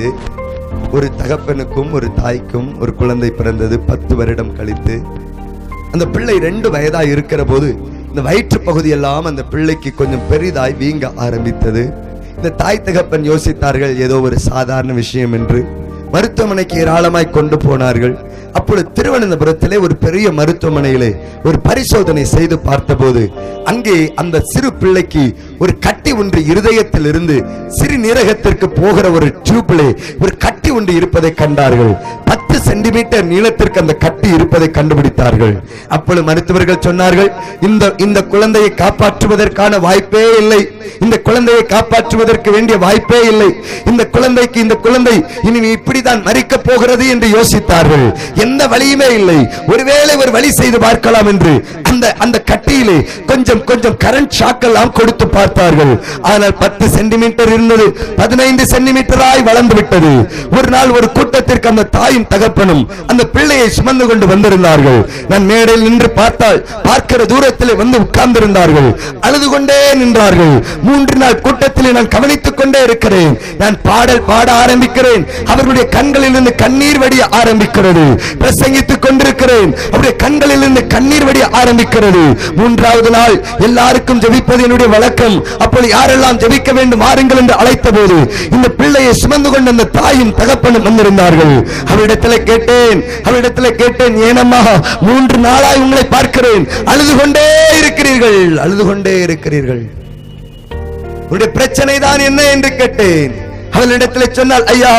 ஒரு 0.97 1.09
தகப்பனுக்கும் 1.21 1.91
ஒரு 1.97 2.09
தாய்க்கும் 2.21 2.69
ஒரு 2.83 2.93
குழந்தை 3.01 3.31
பிறந்தது 3.39 3.77
பத்து 3.91 4.13
வருடம் 4.21 4.55
கழித்து 4.59 4.95
அந்த 5.93 6.05
பிள்ளை 6.15 6.37
ரெண்டு 6.47 6.69
வயதா 6.75 7.03
இருக்கிற 7.15 7.45
போது 7.45 7.69
இந்த 8.09 8.21
வயிற்று 8.29 8.59
பகுதியெல்லாம் 8.69 9.29
அந்த 9.31 9.43
பிள்ளைக்கு 9.53 9.91
கொஞ்சம் 10.01 10.25
பெரிதாய் 10.31 10.79
வீங்க 10.83 11.11
ஆரம்பித்தது. 11.27 11.83
இந்த 12.41 12.51
தாய் 12.61 12.85
தகப்பன் 12.85 13.25
யோசித்தார்கள் 13.31 13.95
ஏதோ 14.05 14.17
ஒரு 14.27 14.37
சாதாரண 14.41 14.93
விஷயம் 14.93 15.33
என்று. 15.39 15.59
மருத்துவமனைக்கு 16.13 16.77
ஏராளமாய் 16.83 17.35
கொண்டு 17.35 17.57
போனார்கள். 17.57 18.15
அப்பொழுது 18.59 18.89
திருவனந்தபுரத்திலே 18.97 19.77
ஒரு 19.81 19.95
பெரிய 19.97 20.27
மருத்துவமனையிலே 20.39 21.11
ஒரு 21.45 21.59
பரிசோதனை 21.67 22.25
செய்து 22.33 22.57
பார்த்தபோது 22.59 23.23
அங்கே 23.65 23.97
அந்த 24.23 24.41
சிறு 24.53 24.71
பிள்ளைக்கு 24.73 25.25
ஒரு 25.59 25.73
கட்டி 25.79 26.13
ஒன்று 26.13 26.41
இருதயத்தில் 26.53 27.09
இருந்து 27.11 27.37
சிறுநீரகத்திற்கு 27.79 28.69
போகிற 28.81 29.07
ஒரு 29.11 29.29
டியூப்லே 29.47 29.89
ஒரு 30.21 30.33
கட்டி 30.71 30.79
ஒன்று 30.79 30.93
இருப்பதை 31.01 31.31
கண்டார்கள். 31.35 31.93
பத்து 32.31 32.57
சென்டிமீட்டர் 32.67 33.25
நீளத்திற்கு 33.31 33.81
அந்த 33.83 33.95
கட்டி 34.05 34.29
இருப்பதை 34.37 34.69
கண்டுபிடித்தார்கள். 34.77 35.55
அப்பொழுது 35.97 36.23
மருத்துவர்கள் 36.29 36.85
சொன்னார்கள் 36.87 37.31
இந்த 37.69 37.85
இந்த 38.05 38.19
குழந்தையை 38.33 38.71
காப்பாற்றுவதற்கான 38.83 39.81
வாய்ப்பே 39.87 40.25
இல்லை. 40.43 40.61
இந்த 41.05 41.17
குழந்தையை 41.29 41.63
காப்பாற்றுவதற்கு 41.75 42.49
வேண்டிய 42.57 42.77
வாய்ப்பே 42.85 43.21
இல்லை. 43.33 43.51
இந்த 43.91 44.03
குழந்தைக்கு 44.17 44.59
இந்த 44.67 44.77
குழந்தை 44.87 45.17
இனி 45.49 45.61
இப்படிதான் 45.79 46.25
மறிக்க 46.29 46.55
போகிறது 46.69 47.05
என்று 47.15 47.29
யோசித்தார்கள். 47.37 48.07
எந்த 48.47 48.63
வழியுமே 48.75 49.09
இல்லை. 49.19 49.39
ஒருவேளை 49.73 50.15
ஒரு 50.23 50.31
வழி 50.37 50.51
செய்து 50.61 50.81
பார்க்கலாம் 50.87 51.31
என்று 51.33 51.55
அந்த 51.93 52.07
அந்த 52.25 52.37
கட்டியிலே 52.51 52.99
கொஞ்சம் 53.31 53.65
கொஞ்சம் 53.71 53.99
கரண்ட் 54.05 54.37
ஷாக் 54.39 54.67
எல்லாம் 54.69 54.95
கொடுத்து 54.99 55.29
பார்த்தார்கள். 55.39 55.95
ஆனால் 56.33 56.57
பத்து 56.63 56.87
சென்டிமீட்டர் 56.99 57.53
இருந்தது 57.57 57.89
பதினைந்து 58.21 58.65
சென்டிமீட்டராய் 58.75 59.49
வளர்ந்து 59.51 59.77
விட்டது. 59.79 60.13
ஒரு 60.61 60.71
நாள் 60.77 60.95
ஒரு 60.99 61.09
கூட்டத்திற்கு 61.17 61.69
அந்த 61.69 61.83
தாயும் 61.97 62.27
தகப்பனும் 62.33 62.83
அந்த 63.11 63.23
பிள்ளையை 63.35 63.69
சுமந்து 63.77 64.05
கொண்டு 64.07 64.27
வந்திருந்தார்கள். 64.27 64.99
நான் 65.29 65.45
மேடையில் 65.51 65.85
நின்று 65.87 66.11
பார்த்தால் 66.11 66.59
பார்க்கிற 66.83 67.25
தூரத்திலே 67.25 67.75
வந்து 67.83 67.99
உட்கார்ந்திருந்தார்கள். 67.99 68.89
அழுது 69.21 69.47
கொண்டே 69.51 69.79
நின்றார்கள். 70.01 70.55
மூன்று 70.83 71.17
நாள் 71.23 71.41
கூட்டத்திலே 71.41 71.91
நான் 71.97 72.11
கவனித்துக் 72.15 72.57
கொண்டே 72.57 72.81
இருக்கிறேன். 72.89 73.33
நான் 73.59 73.77
பாடல் 73.83 74.23
பாட 74.31 74.49
ஆரம்பிக்கிறேன். 74.65 75.25
அவர்களுடைய 75.47 75.87
கண்களில் 75.97 76.31
இருந்து 76.31 76.55
கண்ணீர் 76.55 76.99
வடிய 76.99 77.23
ஆரம்பிக்கிறது. 77.41 78.05
பிரசங்கித்துக் 78.43 79.03
கொண்டிருக்கிறேன். 79.07 79.73
அவருடைய 79.87 80.15
கண்களில் 80.25 80.65
இருந்து 80.65 80.87
கண்ணீர் 80.87 81.25
வடிய 81.25 81.47
ஆரம்பிக்கிறது. 81.63 82.25
மூன்றாவது 82.61 83.13
நாள் 83.19 83.37
எல்லாருக்கும் 83.69 84.23
ஜெபிப்பது 84.27 84.63
என்னுடைய 84.69 84.91
வழக்கம். 84.97 85.39
அப்போது 85.59 85.89
யாரெல்லாம் 85.97 86.41
ஜெபிக்க 86.45 86.75
வேண்டும் 86.81 87.05
வாருங்கள் 87.07 87.43
என்று 87.45 87.57
அழைத்த 87.63 87.91
போது 87.99 88.19
இந்த 88.57 88.69
பிள்ளையை 88.81 89.13
சுமந்து 89.23 89.51
கொண்ட 89.51 89.71
அந்த 89.71 89.91
தாயும் 89.99 90.35
தகப்பனும் 90.41 90.87
வந்திருந்தார்கள். 90.89 91.55
அவரிடத்தில் 91.93 92.47
கேட்டேன் 92.51 93.01
அவரிடத்தில் 93.29 93.79
கேட்டேன் 93.83 94.17
ஏனம்மா 94.29 94.61
மூன்று 95.07 95.39
நாளாய் 95.47 95.83
உங்களை 95.85 96.05
பார்க்கிறேன். 96.17 96.67
அழுது 96.93 97.15
கொண்டே 97.17 97.47
இருக்கிறீர்கள் 97.81 98.41
அழுது 98.65 98.85
கொண்டே 98.85 99.15
இருக்கிறீர்கள். 99.27 99.83
உங்களுடைய 101.23 101.51
பிரச்சனை 101.59 101.97
தான் 101.99 102.23
என்ன? 102.29 102.41
என்று 102.55 102.71
கேட்டேன். 102.77 103.35
அவளிடத்தில் 103.73 104.35
சொன்னால் 104.39 104.67
ஐயா 104.75 104.95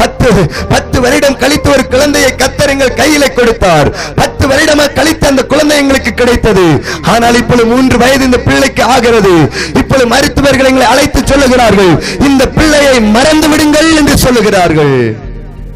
பத்து 0.00 0.28
பத்து 0.72 1.00
வருடம் 1.04 1.38
கழித்து 1.42 1.70
ஒரு 1.70 1.84
குழந்தையை 1.88 2.30
கத்தர் 2.32 2.72
எங்கள் 2.74 2.98
கையில 3.00 3.24
கொடுத்தார். 3.34 3.88
பத்து 4.14 4.46
வருடமா 4.48 4.92
கழித்து 4.92 5.26
அந்த 5.26 5.42
குழந்தை 5.42 5.78
எங்களுக்கு 5.78 6.14
கிடைத்தது. 6.14 6.66
ஆனால் 7.14 7.34
இப்பொழுது 7.34 7.66
மூன்று 7.66 7.98
வயது 7.98 8.24
இந்த 8.24 8.38
பிள்ளைக்கு 8.38 8.82
ஆகிறது. 8.82 9.34
இப்பொழுது 9.80 10.06
மருத்துவர்கள் 10.06 10.70
எங்களை 10.70 10.86
அழைத்து 10.86 11.20
சொல்லுகிறார்கள். 11.20 11.92
இந்த 12.28 12.48
பிள்ளையை 12.48 13.00
மறந்து 13.00 13.48
விடுங்கள் 13.48 13.96
என்று 13.96 14.16
சொல்லுகிறார்கள். 14.24 15.16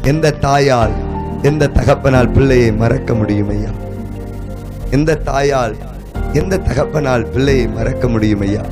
எந்த 0.03 0.35
தாயால் 0.41 0.95
எந்த 1.41 1.67
தகப்பனால் 1.67 2.33
பிள்ளையை 2.33 2.71
மறக்க 2.71 3.13
முடியும் 3.13 3.49
ஐயா? 3.49 3.71
எந்த 4.91 5.19
தாயால் 5.25 5.75
எந்த 6.33 6.57
தகப்பனால் 6.57 7.25
பிள்ளையை 7.33 7.67
மறக்க 7.67 8.07
முடியும் 8.07 8.41
ஐயா? 8.41 8.63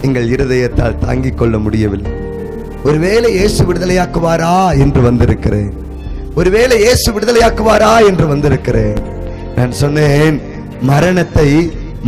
எங்கள் 0.00 0.28
இருதயத்தால் 0.28 0.98
தாங்கிக் 0.98 1.38
கொள்ள 1.38 1.58
முடியவில்லை. 1.58 2.12
ஒருவேளை 2.88 3.28
இயேசு 3.38 3.60
விடுதலையாக்குவாரா 3.68 4.54
என்று 4.84 5.00
வந்திருக்கிறேன். 5.08 5.70
ஒருவேளை 6.40 6.76
இயேசு 6.84 7.08
விடுதலையாக்குவாரா 7.14 7.92
என்று 8.10 8.26
வந்திருக்கிறேன். 8.32 8.98
நான் 9.56 9.74
சொன்னேன் 9.82 10.36
மரணத்தை 10.90 11.48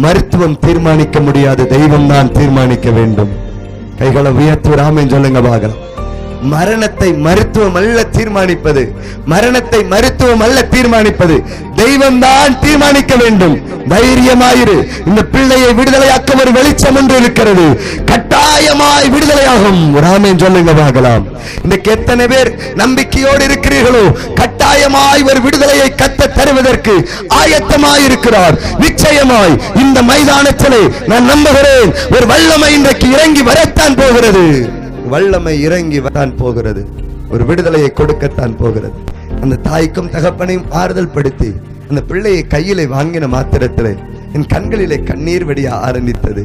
மருத்துவம் 0.04 0.58
தீர்மானிக்க 0.64 1.20
முடியாது 1.26 1.62
தெய்வம் 1.74 2.08
தான் 2.12 2.32
தீர்மானிக்க 2.38 2.90
வேண்டும். 2.98 3.32
கைகளை 4.00 4.32
உயர்த்து 4.40 4.80
ராமன் 4.82 5.12
சொல்லுங்க 5.14 5.40
பார்க்கலாம். 5.48 5.82
மரணத்தை 6.54 7.12
மருத்துவம் 7.12 7.74
அல்ல 7.74 8.04
தீர்மானிப்பது. 8.16 8.82
மரணத்தை 9.24 9.80
மருத்துவம் 9.92 10.40
அல்ல 10.40 10.66
தீர்மானிப்பது. 10.74 11.36
தெய்வம் 11.76 12.18
தான் 12.18 12.60
தீர்மானிக்க 12.60 13.14
வேண்டும். 13.16 13.56
தைரியமாயிரு. 13.92 14.76
இந்த 15.06 15.22
பிள்ளையை 15.34 15.70
விடுதலையாக்க 15.70 16.40
ஒரு 16.40 16.52
வெளிச்சம் 16.52 16.96
ஒன்று 16.96 17.16
இருக்கிறது. 17.16 17.66
கட்டாயமாய் 18.10 19.08
விடுதலையாகும். 19.14 19.82
ராமன் 20.06 20.38
சொல்லுங்க 20.38 20.72
பார்க்கலாம். 20.72 21.24
இன்னைக்கு 21.62 21.90
எத்தனை 21.90 22.26
பேர் 22.26 22.50
நம்பிக்கையோடு 22.74 23.44
இருக்கிறீர்களோ? 23.46 24.04
கட்டாயமாய் 24.40 25.22
ஒரு 25.30 25.40
விடுதலையை 25.40 25.88
கத்த 26.02 26.32
தருவதற்கு 26.38 26.94
ஆயத்தமாய் 27.40 28.04
இருக்கிறார். 28.04 28.56
நிச்சயமாய் 28.78 29.54
இந்த 29.74 30.02
மைதானத்திலே 30.02 30.82
நான் 31.06 31.30
நம்புகிறேன். 31.32 31.92
ஒரு 32.16 32.26
வல்லமை 32.26 32.72
இன்றைக்கு 32.74 33.08
இறங்கி 33.10 33.42
வரத்தான் 33.42 33.94
போகிறது. 33.94 34.44
வல்லமை 35.12 35.54
இறங்கி 35.66 36.00
தான் 36.18 36.36
போகிறது. 36.40 36.82
ஒரு 37.32 37.44
விடுதலையை 37.48 37.90
கொடுக்கத்தான் 38.00 38.54
போகிறது. 38.62 38.98
அந்த 39.42 39.60
தாய்க்கும் 39.68 40.12
தகப்பனையும் 40.14 40.68
ஆறுதல் 40.80 41.14
படுத்தி 41.16 41.50
அந்த 41.88 42.00
பிள்ளையை 42.10 42.42
கையிலே 42.54 42.84
வாங்கின 42.94 43.24
மாத்திரத்திலே 43.34 43.92
என் 44.36 44.46
கண்களிலே 44.52 44.96
கண்ணீர் 45.10 45.44
வடிய 45.48 45.68
ஆரம்பித்தது. 45.88 46.44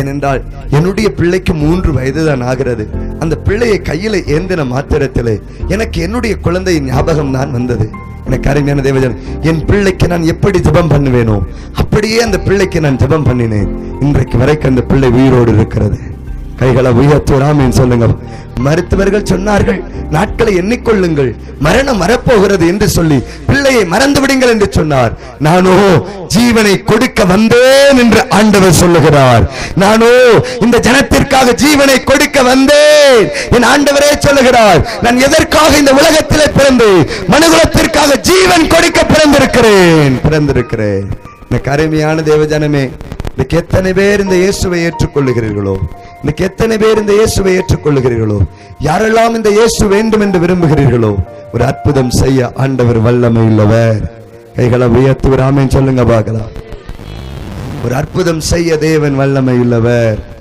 ஏனென்றால் 0.00 0.40
என்னுடைய 0.76 1.08
பிள்ளைக்கு 1.18 1.52
மூன்று 1.62 1.90
வயதுதான் 1.98 2.42
ஆகிறது. 2.50 2.84
அந்த 3.22 3.34
பிள்ளையை 3.46 3.78
கையில 3.90 4.20
ஏந்தின 4.36 4.64
மாத்திரத்திலே 4.72 5.34
எனக்கு 5.74 5.98
என்னுடைய 6.06 6.34
குழந்தையின் 6.46 6.88
ஞாபகம் 6.92 7.34
தான் 7.36 7.52
வந்தது. 7.58 7.86
எனக்கு 8.26 8.48
அருமையான 8.50 8.82
தேவஜன் 8.86 9.16
என் 9.50 9.62
பிள்ளைக்கு 9.70 10.06
நான் 10.12 10.28
எப்படி 10.32 10.58
ஜெபம் 10.66 10.92
பண்ணுவேனோ 10.94 11.36
அப்படியே 11.82 12.18
அந்த 12.26 12.38
பிள்ளைக்கு 12.46 12.80
நான் 12.86 13.00
ஜெபம் 13.02 13.28
பண்ணினேன். 13.28 13.70
இன்றைக்கு 14.06 14.38
வரைக்கும் 14.42 14.72
அந்த 14.72 14.84
பிள்ளை 14.90 15.10
உயிரோடு 15.18 15.52
இருக்கிறது. 15.58 16.00
கைகளை 16.62 16.90
உயர்த்தோடாமேன்னு 17.00 17.78
சொல்லுங்க. 17.80 18.06
மருத்துவர்கள் 18.64 19.30
சொன்னார்கள் 19.30 19.78
நாட்களை 20.14 20.52
எண்ணிக்கொள்ளுங்கள். 20.60 21.30
மரணம் 21.66 22.02
வரப்போகிறது 22.02 22.64
என்று 22.72 22.86
சொல்லி 22.96 23.18
பிள்ளையை 23.48 23.84
மறந்து 23.92 24.20
விடுங்கள் 24.22 24.52
என்று 24.54 24.68
சொன்னார். 24.76 25.12
நானோ 25.46 25.76
ஜீவனை 26.34 26.74
கொடுக்க 26.90 27.24
வந்தேன் 27.32 27.98
என்று 28.02 28.20
ஆண்டவர் 28.38 28.78
சொல்லுகிறார். 28.82 29.44
நானோ 29.82 30.10
இந்த 30.64 30.76
ஜனத்திற்காக 30.86 31.54
ஜீவனை 31.62 31.96
கொடுக்க 32.10 32.42
வந்தேன் 32.50 33.24
என் 33.56 33.68
ஆண்டவரே 33.72 34.12
சொல்லுகிறார். 34.26 34.82
நான் 35.06 35.22
எதற்காக 35.28 35.72
இந்த 35.82 35.94
உலகத்திலே 36.00 36.46
பிறந்து 36.58 36.88
மனுகுலத்திற்காக 37.34 38.20
ஜீவன் 38.30 38.70
கொடுக்க 38.74 39.00
பிறந்திருக்கிறேன்? 39.14 40.14
பிறந்திருக்கிறேன். 40.28 41.08
எனக்கு 41.50 41.72
அருமையான 41.76 42.20
தேவஜனமே 42.30 42.84
இன்னைக்கு 43.32 43.56
எத்தனை 43.62 43.90
பேர் 43.98 44.22
இந்த 44.24 44.36
இயேசுவை 44.44 44.78
ஏற்றுக்கொள்ளுகிறீர்களோ? 44.86 45.76
இன்னைக்கு 46.22 46.44
எத்தனை 46.44 46.76
பேர் 46.78 46.98
இந்த 46.98 47.12
இயேசுவை 47.12 47.58
ஏற்றுக்கொள்ளுகிறீர்களோ? 47.58 48.38
யாரெல்லாம் 48.82 49.34
இந்த 49.34 49.50
இயேசு 49.50 49.86
வேண்டும் 49.86 50.20
என்று 50.20 50.38
விரும்புகிறீர்களோ? 50.38 51.16
ஒரு 51.52 51.64
அற்புதம் 51.64 52.10
செய்ய 52.10 52.50
ஆண்டவர் 52.54 52.98
வல்லமை 52.98 53.42
உள்ளவர். 53.42 54.22
கைகளை 54.56 54.86
உயர்த்து 54.88 55.30
சொல்லுங்க 55.68 56.04
பார்க்கலாம். 56.04 56.50
ஒரு 57.84 57.94
அற்புதம் 57.94 58.40
செய்ய 58.40 58.78
தேவன் 58.78 59.16
வல்லமை 59.16 59.58
உள்ளவர். 59.58 60.31